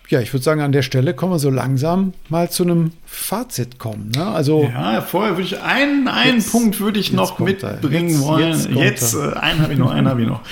Ja, 0.09 0.19
ich 0.19 0.33
würde 0.33 0.43
sagen, 0.43 0.59
an 0.59 0.73
der 0.73 0.81
Stelle 0.81 1.13
kommen 1.13 1.31
wir 1.31 1.39
so 1.39 1.49
langsam 1.49 2.13
mal 2.27 2.49
zu 2.49 2.63
einem 2.63 2.91
Fazit 3.05 3.79
kommen. 3.79 4.11
Ne? 4.13 4.25
Also 4.25 4.63
ja, 4.63 4.99
vorher 5.01 5.37
würde 5.37 5.43
ich 5.43 5.61
einen, 5.61 6.09
einen 6.09 6.37
jetzt, 6.37 6.51
Punkt 6.51 6.81
würde 6.81 6.99
ich 6.99 7.13
noch 7.13 7.39
mitbringen 7.39 8.09
jetzt, 8.09 8.21
wollen. 8.21 8.75
Jetzt, 8.75 9.13
jetzt 9.13 9.13
äh, 9.13 9.39
einen 9.39 9.61
habe 9.61 9.71
ich 9.71 9.79
noch, 9.79 9.91
einen 9.91 10.09
habe 10.09 10.21
ich 10.21 10.27
noch. 10.27 10.41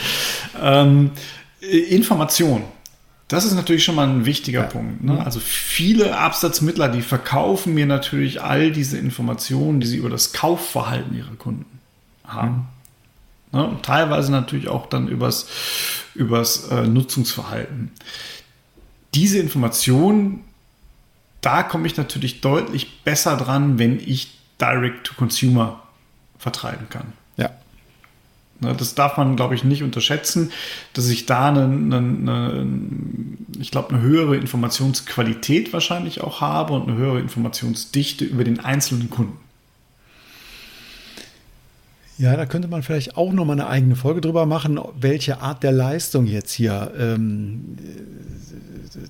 Ähm, 0.61 1.11
äh, 1.15 1.38
Information. 1.61 2.63
Das 3.27 3.45
ist 3.45 3.53
natürlich 3.53 3.83
schon 3.83 3.95
mal 3.95 4.07
ein 4.07 4.25
wichtiger 4.25 4.61
ja. 4.61 4.67
Punkt. 4.67 5.03
Ne? 5.03 5.23
Also 5.23 5.39
viele 5.39 6.17
Absatzmittler, 6.17 6.89
die 6.89 7.03
verkaufen 7.03 7.75
mir 7.75 7.85
natürlich 7.85 8.41
all 8.41 8.71
diese 8.71 8.97
Informationen, 8.97 9.79
die 9.79 9.87
sie 9.87 9.97
über 9.97 10.09
das 10.09 10.33
Kaufverhalten 10.33 11.15
ihrer 11.15 11.35
Kunden 11.35 11.79
haben. 12.25 12.67
Mhm. 13.51 13.59
Ne? 13.59 13.77
Teilweise 13.83 14.31
natürlich 14.31 14.67
auch 14.67 14.87
dann 14.87 15.07
übers, 15.07 15.47
übers 16.15 16.69
äh, 16.69 16.87
Nutzungsverhalten. 16.87 17.91
Diese 19.13 19.37
Informationen, 19.37 20.43
da 21.41 21.61
komme 21.61 21.85
ich 21.85 21.97
natürlich 21.97 22.41
deutlich 22.41 23.03
besser 23.03 23.37
dran, 23.37 23.77
wenn 23.77 23.99
ich 23.99 24.37
Direct-to-Consumer 24.59 25.81
vertreiben 26.39 26.89
kann. 26.89 27.13
Ne, 28.61 28.75
das 28.75 28.93
darf 28.93 29.15
man, 29.17 29.35
glaube 29.35 29.55
ich, 29.55 29.63
nicht 29.63 29.83
unterschätzen, 29.83 30.51
dass 30.93 31.07
ich 31.09 31.25
da 31.25 31.47
eine, 31.47 31.63
eine, 31.63 31.97
eine 31.97 32.67
ich 33.57 33.71
glaube, 33.71 33.89
eine 33.89 34.01
höhere 34.01 34.35
Informationsqualität 34.35 35.71
wahrscheinlich 35.71 36.21
auch 36.21 36.41
habe 36.41 36.73
und 36.73 36.89
eine 36.89 36.97
höhere 36.97 37.19
Informationsdichte 37.19 38.25
über 38.25 38.43
den 38.43 38.59
einzelnen 38.59 39.09
Kunden. 39.09 39.37
Ja, 42.17 42.35
da 42.35 42.45
könnte 42.45 42.67
man 42.67 42.83
vielleicht 42.83 43.15
auch 43.15 43.31
noch 43.31 43.45
mal 43.45 43.53
eine 43.53 43.67
eigene 43.67 43.95
Folge 43.95 44.19
drüber 44.19 44.45
machen, 44.45 44.77
welche 44.99 45.39
Art 45.39 45.63
der 45.63 45.71
Leistung 45.71 46.25
jetzt 46.25 46.51
hier 46.51 46.91
ähm, 46.99 47.77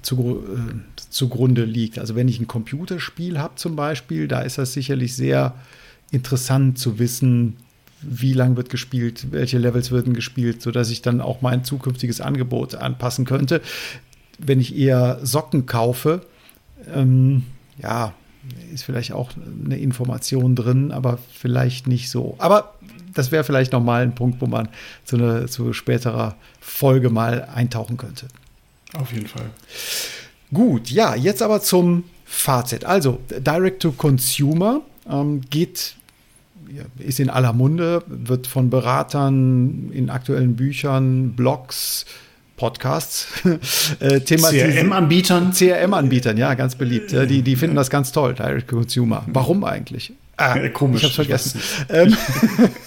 zu, 0.04 0.44
äh, 0.46 1.00
zugrunde 1.10 1.66
liegt. 1.66 1.98
Also 1.98 2.14
wenn 2.14 2.28
ich 2.28 2.40
ein 2.40 2.46
Computerspiel 2.46 3.40
habe 3.40 3.56
zum 3.56 3.76
Beispiel, 3.76 4.28
da 4.28 4.42
ist 4.42 4.60
das 4.60 4.74
sicherlich 4.74 5.16
sehr 5.16 5.56
interessant 6.12 6.78
zu 6.78 7.00
wissen, 7.00 7.58
wie 8.02 8.34
lang 8.34 8.56
wird 8.56 8.70
gespielt, 8.70 9.28
welche 9.32 9.58
Levels 9.58 9.92
werden 9.92 10.14
gespielt, 10.14 10.62
sodass 10.62 10.90
ich 10.90 11.02
dann 11.02 11.22
auch 11.22 11.42
mein 11.42 11.64
zukünftiges 11.64 12.22
Angebot 12.22 12.76
anpassen 12.76 13.26
könnte. 13.26 13.62
Wenn 14.38 14.60
ich 14.60 14.76
eher 14.78 15.20
Socken 15.24 15.66
kaufe, 15.66 16.22
ähm, 16.94 17.44
ja, 17.82 18.14
ist 18.74 18.84
vielleicht 18.84 19.12
auch 19.12 19.32
eine 19.66 19.78
Information 19.78 20.56
drin, 20.56 20.92
aber 20.92 21.20
vielleicht 21.34 21.88
nicht 21.88 22.10
so. 22.10 22.36
Aber 22.38 22.76
das 23.14 23.32
wäre 23.32 23.44
vielleicht 23.44 23.74
nochmal 23.74 24.04
ein 24.04 24.16
Punkt, 24.16 24.42
wo 24.42 24.46
man 24.46 24.70
zu, 25.04 25.18
einer, 25.18 25.48
zu 25.48 25.74
späterer 25.74 26.36
Folge 26.60 27.10
mal 27.10 27.44
eintauchen 27.54 27.98
könnte. 27.98 28.28
Auf 28.94 29.12
jeden 29.12 29.28
Fall. 29.28 29.50
Gut, 30.54 30.90
ja, 30.90 31.16
jetzt 31.16 31.42
aber 31.42 31.62
zum 31.62 32.06
Fazit. 32.26 32.86
Also, 32.86 33.20
Direct 33.30 33.82
to 33.82 33.92
Consumer 33.92 34.82
ähm, 35.08 35.42
geht 35.50 35.96
ist 37.00 37.20
in 37.20 37.30
aller 37.30 37.54
Munde, 37.54 38.04
wird 38.08 38.48
von 38.48 38.70
Beratern 38.70 39.92
in 39.92 40.10
aktuellen 40.10 40.56
Büchern, 40.56 41.34
Blogs, 41.34 42.06
Podcasts 42.58 43.28
äh, 44.00 44.20
CRM-Anbietern? 44.20 45.54
CRM-Anbietern, 45.54 46.38
ja, 46.38 46.54
ganz 46.54 46.76
beliebt. 46.76 47.12
Ja, 47.12 47.26
die, 47.26 47.42
die 47.42 47.56
finden 47.56 47.76
das 47.76 47.90
ganz 47.90 48.12
toll, 48.12 48.34
Direct 48.34 48.68
Consumer. 48.68 49.24
Warum 49.28 49.64
eigentlich? 49.64 50.14
Ah, 50.38 50.70
Komisch. 50.70 51.02
Ich 51.02 51.06
hab's 51.06 51.16
vergessen. 51.16 51.62
Ähm, 51.90 52.16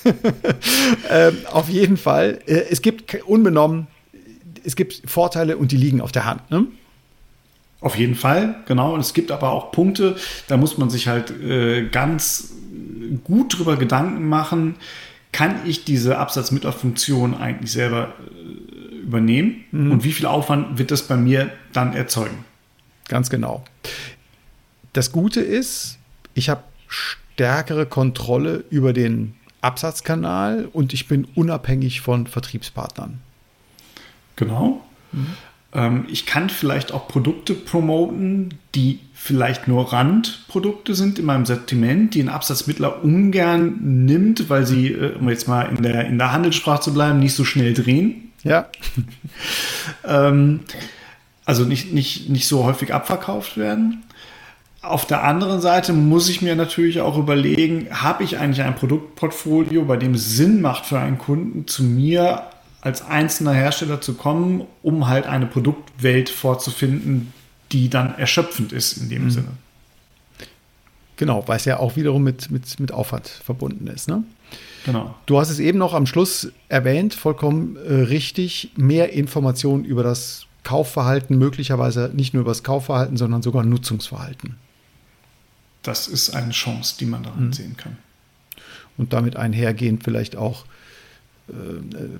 ähm, 1.10 1.36
auf 1.50 1.68
jeden 1.68 1.96
Fall. 1.96 2.38
Äh, 2.46 2.64
es 2.70 2.82
gibt 2.82 3.14
unbenommen, 3.24 3.86
es 4.64 4.76
gibt 4.76 5.02
Vorteile 5.04 5.56
und 5.56 5.72
die 5.72 5.76
liegen 5.76 6.00
auf 6.00 6.12
der 6.12 6.24
Hand. 6.24 6.50
Ne? 6.50 6.66
Auf 7.80 7.96
jeden 7.96 8.14
Fall, 8.14 8.56
genau. 8.66 8.94
Und 8.94 9.00
es 9.00 9.12
gibt 9.12 9.30
aber 9.30 9.50
auch 9.50 9.72
Punkte, 9.72 10.16
da 10.46 10.56
muss 10.56 10.78
man 10.78 10.88
sich 10.88 11.08
halt 11.08 11.30
äh, 11.42 11.88
ganz 11.88 12.52
gut 13.18 13.58
drüber 13.58 13.76
Gedanken 13.76 14.28
machen, 14.28 14.76
kann 15.32 15.66
ich 15.66 15.84
diese 15.84 16.18
Absatzmittelfunktion 16.18 17.34
eigentlich 17.34 17.72
selber 17.72 18.12
äh, 18.20 18.94
übernehmen 18.96 19.64
mhm. 19.70 19.92
und 19.92 20.04
wie 20.04 20.12
viel 20.12 20.26
Aufwand 20.26 20.78
wird 20.78 20.90
das 20.90 21.02
bei 21.02 21.16
mir 21.16 21.50
dann 21.72 21.94
erzeugen? 21.94 22.44
Ganz 23.08 23.30
genau. 23.30 23.64
Das 24.92 25.10
Gute 25.10 25.40
ist, 25.40 25.98
ich 26.34 26.48
habe 26.48 26.62
stärkere 26.86 27.86
Kontrolle 27.86 28.64
über 28.70 28.92
den 28.92 29.34
Absatzkanal 29.62 30.68
und 30.72 30.92
ich 30.92 31.08
bin 31.08 31.26
unabhängig 31.34 32.00
von 32.00 32.26
Vertriebspartnern. 32.26 33.20
Genau. 34.36 34.84
Mhm. 35.12 35.28
Ähm, 35.72 36.06
ich 36.10 36.26
kann 36.26 36.50
vielleicht 36.50 36.92
auch 36.92 37.08
Produkte 37.08 37.54
promoten, 37.54 38.54
die 38.74 39.00
vielleicht 39.14 39.68
nur 39.68 39.92
Randprodukte 39.92 40.94
sind 40.94 41.18
in 41.18 41.24
meinem 41.24 41.46
Sortiment, 41.46 42.14
die 42.14 42.22
ein 42.22 42.28
Absatzmittler 42.28 43.04
ungern 43.04 43.78
nimmt, 44.04 44.50
weil 44.50 44.66
sie, 44.66 44.88
äh, 44.88 45.14
um 45.14 45.28
jetzt 45.28 45.48
mal 45.48 45.62
in 45.62 45.82
der, 45.82 46.06
in 46.06 46.18
der 46.18 46.32
Handelssprache 46.32 46.82
zu 46.82 46.94
bleiben, 46.94 47.20
nicht 47.20 47.34
so 47.34 47.44
schnell 47.44 47.72
drehen. 47.74 48.32
Ja. 48.42 48.68
ähm, 50.04 50.60
also 51.44 51.64
nicht, 51.64 51.92
nicht, 51.92 52.28
nicht 52.28 52.46
so 52.46 52.64
häufig 52.64 52.92
abverkauft 52.92 53.56
werden. 53.56 54.02
Auf 54.80 55.06
der 55.06 55.22
anderen 55.22 55.60
Seite 55.60 55.92
muss 55.92 56.28
ich 56.28 56.42
mir 56.42 56.56
natürlich 56.56 57.00
auch 57.00 57.16
überlegen, 57.16 57.86
habe 57.92 58.24
ich 58.24 58.38
eigentlich 58.38 58.62
ein 58.62 58.74
Produktportfolio, 58.74 59.84
bei 59.84 59.96
dem 59.96 60.14
es 60.14 60.36
Sinn 60.36 60.60
macht 60.60 60.86
für 60.86 60.98
einen 60.98 61.18
Kunden, 61.18 61.68
zu 61.68 61.84
mir 61.84 62.46
als 62.82 63.02
einzelner 63.02 63.52
Hersteller 63.52 64.00
zu 64.00 64.14
kommen, 64.14 64.66
um 64.82 65.08
halt 65.08 65.26
eine 65.26 65.46
Produktwelt 65.46 66.28
vorzufinden, 66.28 67.32
die 67.70 67.88
dann 67.88 68.18
erschöpfend 68.18 68.72
ist 68.72 68.98
in 68.98 69.08
dem 69.08 69.24
mhm. 69.24 69.30
Sinne. 69.30 69.48
Genau, 71.16 71.46
weil 71.46 71.56
es 71.56 71.64
ja 71.64 71.78
auch 71.78 71.96
wiederum 71.96 72.24
mit, 72.24 72.50
mit, 72.50 72.80
mit 72.80 72.92
Aufwand 72.92 73.28
verbunden 73.28 73.86
ist. 73.86 74.08
Ne? 74.08 74.24
Genau. 74.84 75.14
Du 75.26 75.38
hast 75.38 75.50
es 75.50 75.60
eben 75.60 75.78
noch 75.78 75.94
am 75.94 76.06
Schluss 76.06 76.50
erwähnt, 76.68 77.14
vollkommen 77.14 77.76
äh, 77.76 77.92
richtig, 77.94 78.72
mehr 78.76 79.12
Informationen 79.12 79.84
über 79.84 80.02
das 80.02 80.46
Kaufverhalten, 80.64 81.38
möglicherweise 81.38 82.10
nicht 82.12 82.34
nur 82.34 82.40
über 82.40 82.50
das 82.50 82.64
Kaufverhalten, 82.64 83.16
sondern 83.16 83.42
sogar 83.42 83.62
Nutzungsverhalten. 83.62 84.56
Das 85.82 86.08
ist 86.08 86.30
eine 86.30 86.50
Chance, 86.50 86.96
die 86.98 87.06
man 87.06 87.22
daran 87.22 87.46
mhm. 87.46 87.52
sehen 87.52 87.76
kann. 87.76 87.96
Und 88.96 89.12
damit 89.12 89.36
einhergehend 89.36 90.02
vielleicht 90.02 90.34
auch 90.34 90.64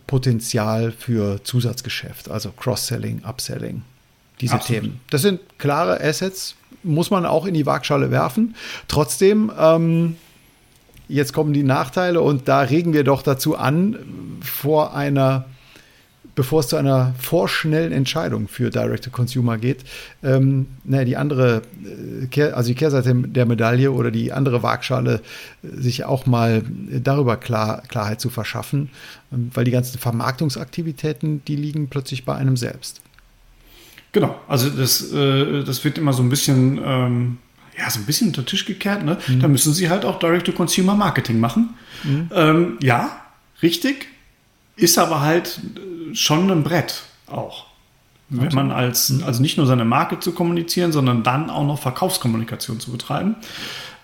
Potenzial 0.06 0.92
für 0.92 1.42
Zusatzgeschäft, 1.42 2.30
also 2.30 2.50
Cross-Selling, 2.52 3.22
Upselling, 3.24 3.82
diese 4.40 4.54
Absolut. 4.54 4.82
Themen. 4.82 5.00
Das 5.10 5.22
sind 5.22 5.40
klare 5.58 6.00
Assets, 6.00 6.56
muss 6.82 7.10
man 7.10 7.26
auch 7.26 7.46
in 7.46 7.54
die 7.54 7.64
Waagschale 7.64 8.10
werfen. 8.10 8.54
Trotzdem, 8.88 9.50
ähm, 9.58 10.16
jetzt 11.08 11.32
kommen 11.32 11.52
die 11.52 11.62
Nachteile 11.62 12.20
und 12.20 12.48
da 12.48 12.60
regen 12.60 12.92
wir 12.92 13.04
doch 13.04 13.22
dazu 13.22 13.56
an, 13.56 13.96
vor 14.42 14.94
einer 14.94 15.46
bevor 16.34 16.60
es 16.60 16.68
zu 16.68 16.76
einer 16.76 17.14
vorschnellen 17.18 17.92
Entscheidung 17.92 18.48
für 18.48 18.70
Direct-to-Consumer 18.70 19.58
geht, 19.58 19.84
ähm, 20.22 20.66
naja, 20.84 21.04
die 21.04 21.16
andere, 21.16 21.62
äh, 22.34 22.42
also 22.52 22.68
die 22.68 22.74
Kehrseite 22.74 23.14
der 23.14 23.46
Medaille 23.46 23.92
oder 23.92 24.10
die 24.10 24.32
andere 24.32 24.62
Waagschale, 24.62 25.20
äh, 25.62 25.80
sich 25.80 26.04
auch 26.04 26.26
mal 26.26 26.62
darüber 27.02 27.36
klar, 27.36 27.82
Klarheit 27.88 28.20
zu 28.20 28.30
verschaffen, 28.30 28.90
ähm, 29.32 29.50
weil 29.54 29.64
die 29.64 29.70
ganzen 29.70 29.98
Vermarktungsaktivitäten, 29.98 31.44
die 31.46 31.56
liegen 31.56 31.88
plötzlich 31.88 32.24
bei 32.24 32.34
einem 32.34 32.56
selbst. 32.56 33.00
Genau, 34.12 34.38
also 34.46 34.68
das, 34.68 35.12
äh, 35.12 35.64
das 35.64 35.84
wird 35.84 35.98
immer 35.98 36.12
so 36.12 36.22
ein 36.22 36.28
bisschen, 36.28 36.80
ähm, 36.84 37.38
ja, 37.78 37.88
so 37.88 37.98
ein 37.98 38.04
bisschen 38.04 38.28
unter 38.28 38.42
den 38.42 38.46
Tisch 38.46 38.66
gekehrt. 38.66 39.04
Ne? 39.04 39.18
Mhm. 39.26 39.40
Da 39.40 39.48
müssen 39.48 39.72
sie 39.72 39.88
halt 39.88 40.04
auch 40.04 40.18
Direct-to-Consumer-Marketing 40.18 41.40
machen. 41.40 41.70
Mhm. 42.04 42.30
Ähm, 42.34 42.78
ja, 42.82 43.22
richtig, 43.62 44.08
ist 44.76 44.98
aber 44.98 45.22
halt 45.22 45.60
schon 46.14 46.50
ein 46.50 46.62
Brett 46.62 47.02
auch. 47.26 47.66
Wenn 48.28 48.54
man 48.54 48.70
als, 48.70 49.12
also 49.26 49.42
nicht 49.42 49.58
nur 49.58 49.66
seine 49.66 49.84
Marke 49.84 50.18
zu 50.18 50.32
kommunizieren, 50.32 50.90
sondern 50.90 51.22
dann 51.22 51.50
auch 51.50 51.66
noch 51.66 51.78
Verkaufskommunikation 51.78 52.80
zu 52.80 52.90
betreiben, 52.90 53.36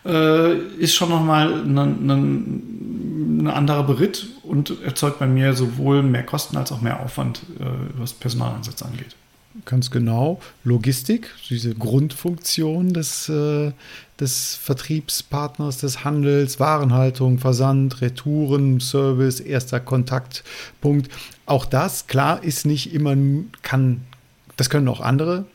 äh, 0.05 0.55
ist 0.77 0.95
schon 0.95 1.09
nochmal 1.09 1.53
ein, 1.63 1.79
ein, 1.79 3.41
ein 3.41 3.47
anderer 3.47 3.85
Beritt 3.85 4.27
und 4.43 4.83
erzeugt 4.83 5.19
bei 5.19 5.27
mir 5.27 5.55
sowohl 5.55 6.03
mehr 6.03 6.25
Kosten 6.25 6.59
als 6.59 6.73
auch 6.73 6.83
mehr 6.83 7.01
Aufwand, 7.01 7.41
äh, 7.59 7.65
was 7.99 8.13
Personaleinsatz 8.13 8.83
angeht. 8.83 9.17
Ganz 9.65 9.91
genau. 9.91 10.41
Logistik, 10.65 11.31
diese 11.51 11.75
Grundfunktion 11.75 12.93
des, 12.93 13.29
äh, 13.29 13.73
des 14.21 14.55
Vertriebspartners, 14.57 15.79
des 15.79 16.05
Handels, 16.05 16.61
Warenhaltung, 16.61 17.39
Versand, 17.39 18.01
Retouren, 18.01 18.81
Service, 18.81 19.41
erster 19.41 19.81
Kontaktpunkt. 19.81 21.11
Auch 21.47 21.65
das, 21.65 22.07
klar, 22.07 22.43
ist 22.43 22.67
nicht 22.67 22.95
immer, 22.95 23.17
kann, 23.63 24.03
das 24.57 24.71
können 24.71 24.89
auch 24.89 25.01
andere 25.01 25.47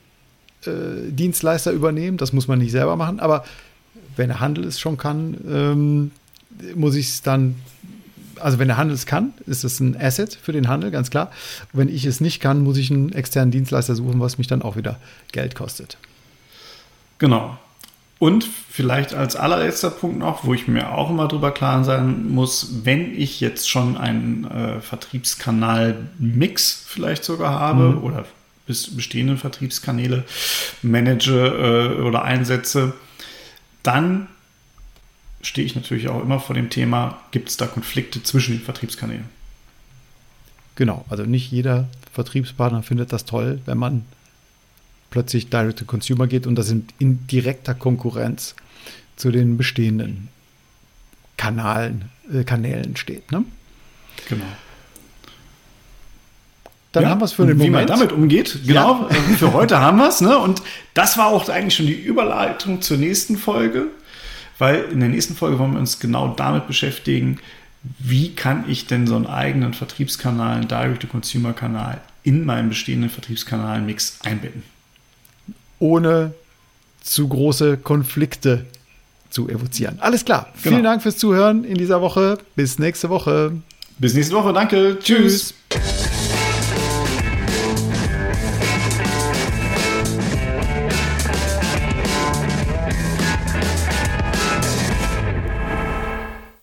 äh, 0.65 1.11
Dienstleister 1.11 1.71
übernehmen, 1.71 2.17
das 2.17 2.33
muss 2.33 2.47
man 2.47 2.59
nicht 2.59 2.71
selber 2.71 2.95
machen, 2.95 3.19
aber 3.19 3.45
wenn 4.15 4.29
der 4.29 4.39
Handel 4.39 4.65
es 4.65 4.79
schon 4.79 4.97
kann, 4.97 5.37
ähm, 5.49 6.11
muss 6.75 6.95
ich 6.95 7.07
es 7.09 7.21
dann 7.21 7.55
also 8.39 8.59
wenn 8.59 8.67
der 8.67 8.77
Handel 8.77 8.95
es 8.95 9.05
kann, 9.05 9.33
ist 9.45 9.63
es 9.63 9.79
ein 9.79 9.99
Asset 9.99 10.37
für 10.41 10.51
den 10.51 10.67
Handel, 10.67 10.91
ganz 10.91 11.09
klar. 11.09 11.31
wenn 11.71 11.89
ich 11.89 12.05
es 12.05 12.21
nicht 12.21 12.39
kann, 12.39 12.63
muss 12.63 12.77
ich 12.77 12.91
einen 12.91 13.13
externen 13.13 13.51
Dienstleister 13.51 13.95
suchen, 13.95 14.19
was 14.19 14.37
mich 14.37 14.47
dann 14.47 14.61
auch 14.61 14.75
wieder 14.75 14.99
Geld 15.31 15.55
kostet. 15.55 15.97
Genau. 17.19 17.57
Und 18.19 18.47
vielleicht 18.69 19.13
als 19.13 19.35
allerletzter 19.35 19.89
Punkt 19.89 20.19
noch, 20.19 20.45
wo 20.45 20.53
ich 20.53 20.69
mir 20.69 20.93
auch 20.93 21.09
immer 21.09 21.27
drüber 21.27 21.51
klar 21.51 21.83
sein 21.83 22.29
muss, 22.29 22.83
wenn 22.83 23.19
ich 23.19 23.41
jetzt 23.41 23.69
schon 23.69 23.97
einen 23.97 24.45
äh, 24.45 24.79
Vertriebskanal-Mix 24.79 26.85
vielleicht 26.87 27.25
sogar 27.25 27.59
habe 27.59 27.83
mhm. 27.83 28.03
oder 28.03 28.25
bestehende 28.65 29.35
Vertriebskanäle 29.35 30.23
manage 30.81 31.33
äh, 31.33 32.01
oder 32.01 32.23
einsetze, 32.23 32.93
dann 33.83 34.29
stehe 35.43 35.65
ich 35.65 35.75
natürlich 35.75 36.09
auch 36.09 36.21
immer 36.21 36.39
vor 36.39 36.55
dem 36.55 36.69
Thema, 36.69 37.19
gibt 37.31 37.49
es 37.49 37.57
da 37.57 37.67
Konflikte 37.67 38.23
zwischen 38.23 38.55
den 38.55 38.61
Vertriebskanälen? 38.61 39.25
Genau, 40.75 41.05
also 41.09 41.23
nicht 41.23 41.51
jeder 41.51 41.87
Vertriebspartner 42.13 42.81
findet 42.81 43.13
das 43.13 43.25
toll, 43.25 43.61
wenn 43.65 43.77
man 43.77 44.05
plötzlich 45.11 45.49
Direct 45.49 45.77
to 45.77 45.85
Consumer 45.85 46.25
geht 46.25 46.47
und 46.47 46.55
das 46.55 46.71
in, 46.71 46.87
in 46.97 47.27
direkter 47.27 47.75
Konkurrenz 47.75 48.55
zu 49.15 49.29
den 49.29 49.57
bestehenden 49.57 50.29
Kanalen, 51.37 52.05
äh, 52.33 52.43
Kanälen 52.43 52.95
steht. 52.95 53.31
Ne? 53.31 53.45
Genau. 54.27 54.45
Dann 56.93 57.03
ja, 57.03 57.09
haben 57.09 57.21
wir 57.21 57.25
es 57.25 57.33
für 57.33 57.45
den 57.45 57.57
Moment. 57.57 57.67
Wie 57.67 57.71
man 57.71 57.87
damit 57.87 58.11
umgeht, 58.11 58.59
genau. 58.65 59.07
Ja. 59.09 59.15
Äh, 59.15 59.35
für 59.35 59.53
heute 59.53 59.79
haben 59.79 59.97
wir 59.97 60.07
es. 60.07 60.21
Ne? 60.21 60.37
Und 60.37 60.63
das 60.93 61.17
war 61.17 61.27
auch 61.27 61.47
eigentlich 61.49 61.75
schon 61.75 61.87
die 61.87 61.93
Überleitung 61.93 62.81
zur 62.81 62.97
nächsten 62.97 63.37
Folge 63.37 63.87
weil 64.63 64.85
in 64.93 65.01
der 65.01 65.09
nächsten 65.09 65.35
Folge 65.35 65.59
wollen 65.59 65.73
wir 65.73 65.79
uns 65.81 65.99
genau 65.99 66.29
damit 66.29 66.67
beschäftigen, 66.67 67.39
wie 67.99 68.33
kann 68.33 68.63
ich 68.69 68.87
denn 68.87 69.07
so 69.07 69.17
einen 69.17 69.27
eigenen 69.27 69.73
Vertriebskanal, 69.73 70.55
einen 70.55 70.69
Direct-to-Consumer-Kanal 70.69 71.99
in 72.23 72.45
meinen 72.45 72.69
bestehenden 72.69 73.09
Vertriebskanal-Mix 73.09 74.19
einbinden. 74.23 74.63
Ohne 75.79 76.33
zu 77.01 77.27
große 77.27 77.75
Konflikte 77.75 78.65
zu 79.29 79.49
evozieren. 79.49 79.97
Alles 79.99 80.23
klar. 80.23 80.47
Genau. 80.53 80.75
Vielen 80.75 80.83
Dank 80.85 81.01
fürs 81.01 81.17
Zuhören 81.17 81.65
in 81.65 81.77
dieser 81.77 81.99
Woche. 81.99 82.37
Bis 82.55 82.79
nächste 82.79 83.09
Woche. 83.09 83.51
Bis 83.97 84.13
nächste 84.13 84.33
Woche. 84.33 84.53
Danke. 84.53 84.97
Tschüss. 85.01 85.55
Tschüss. 85.69 86.12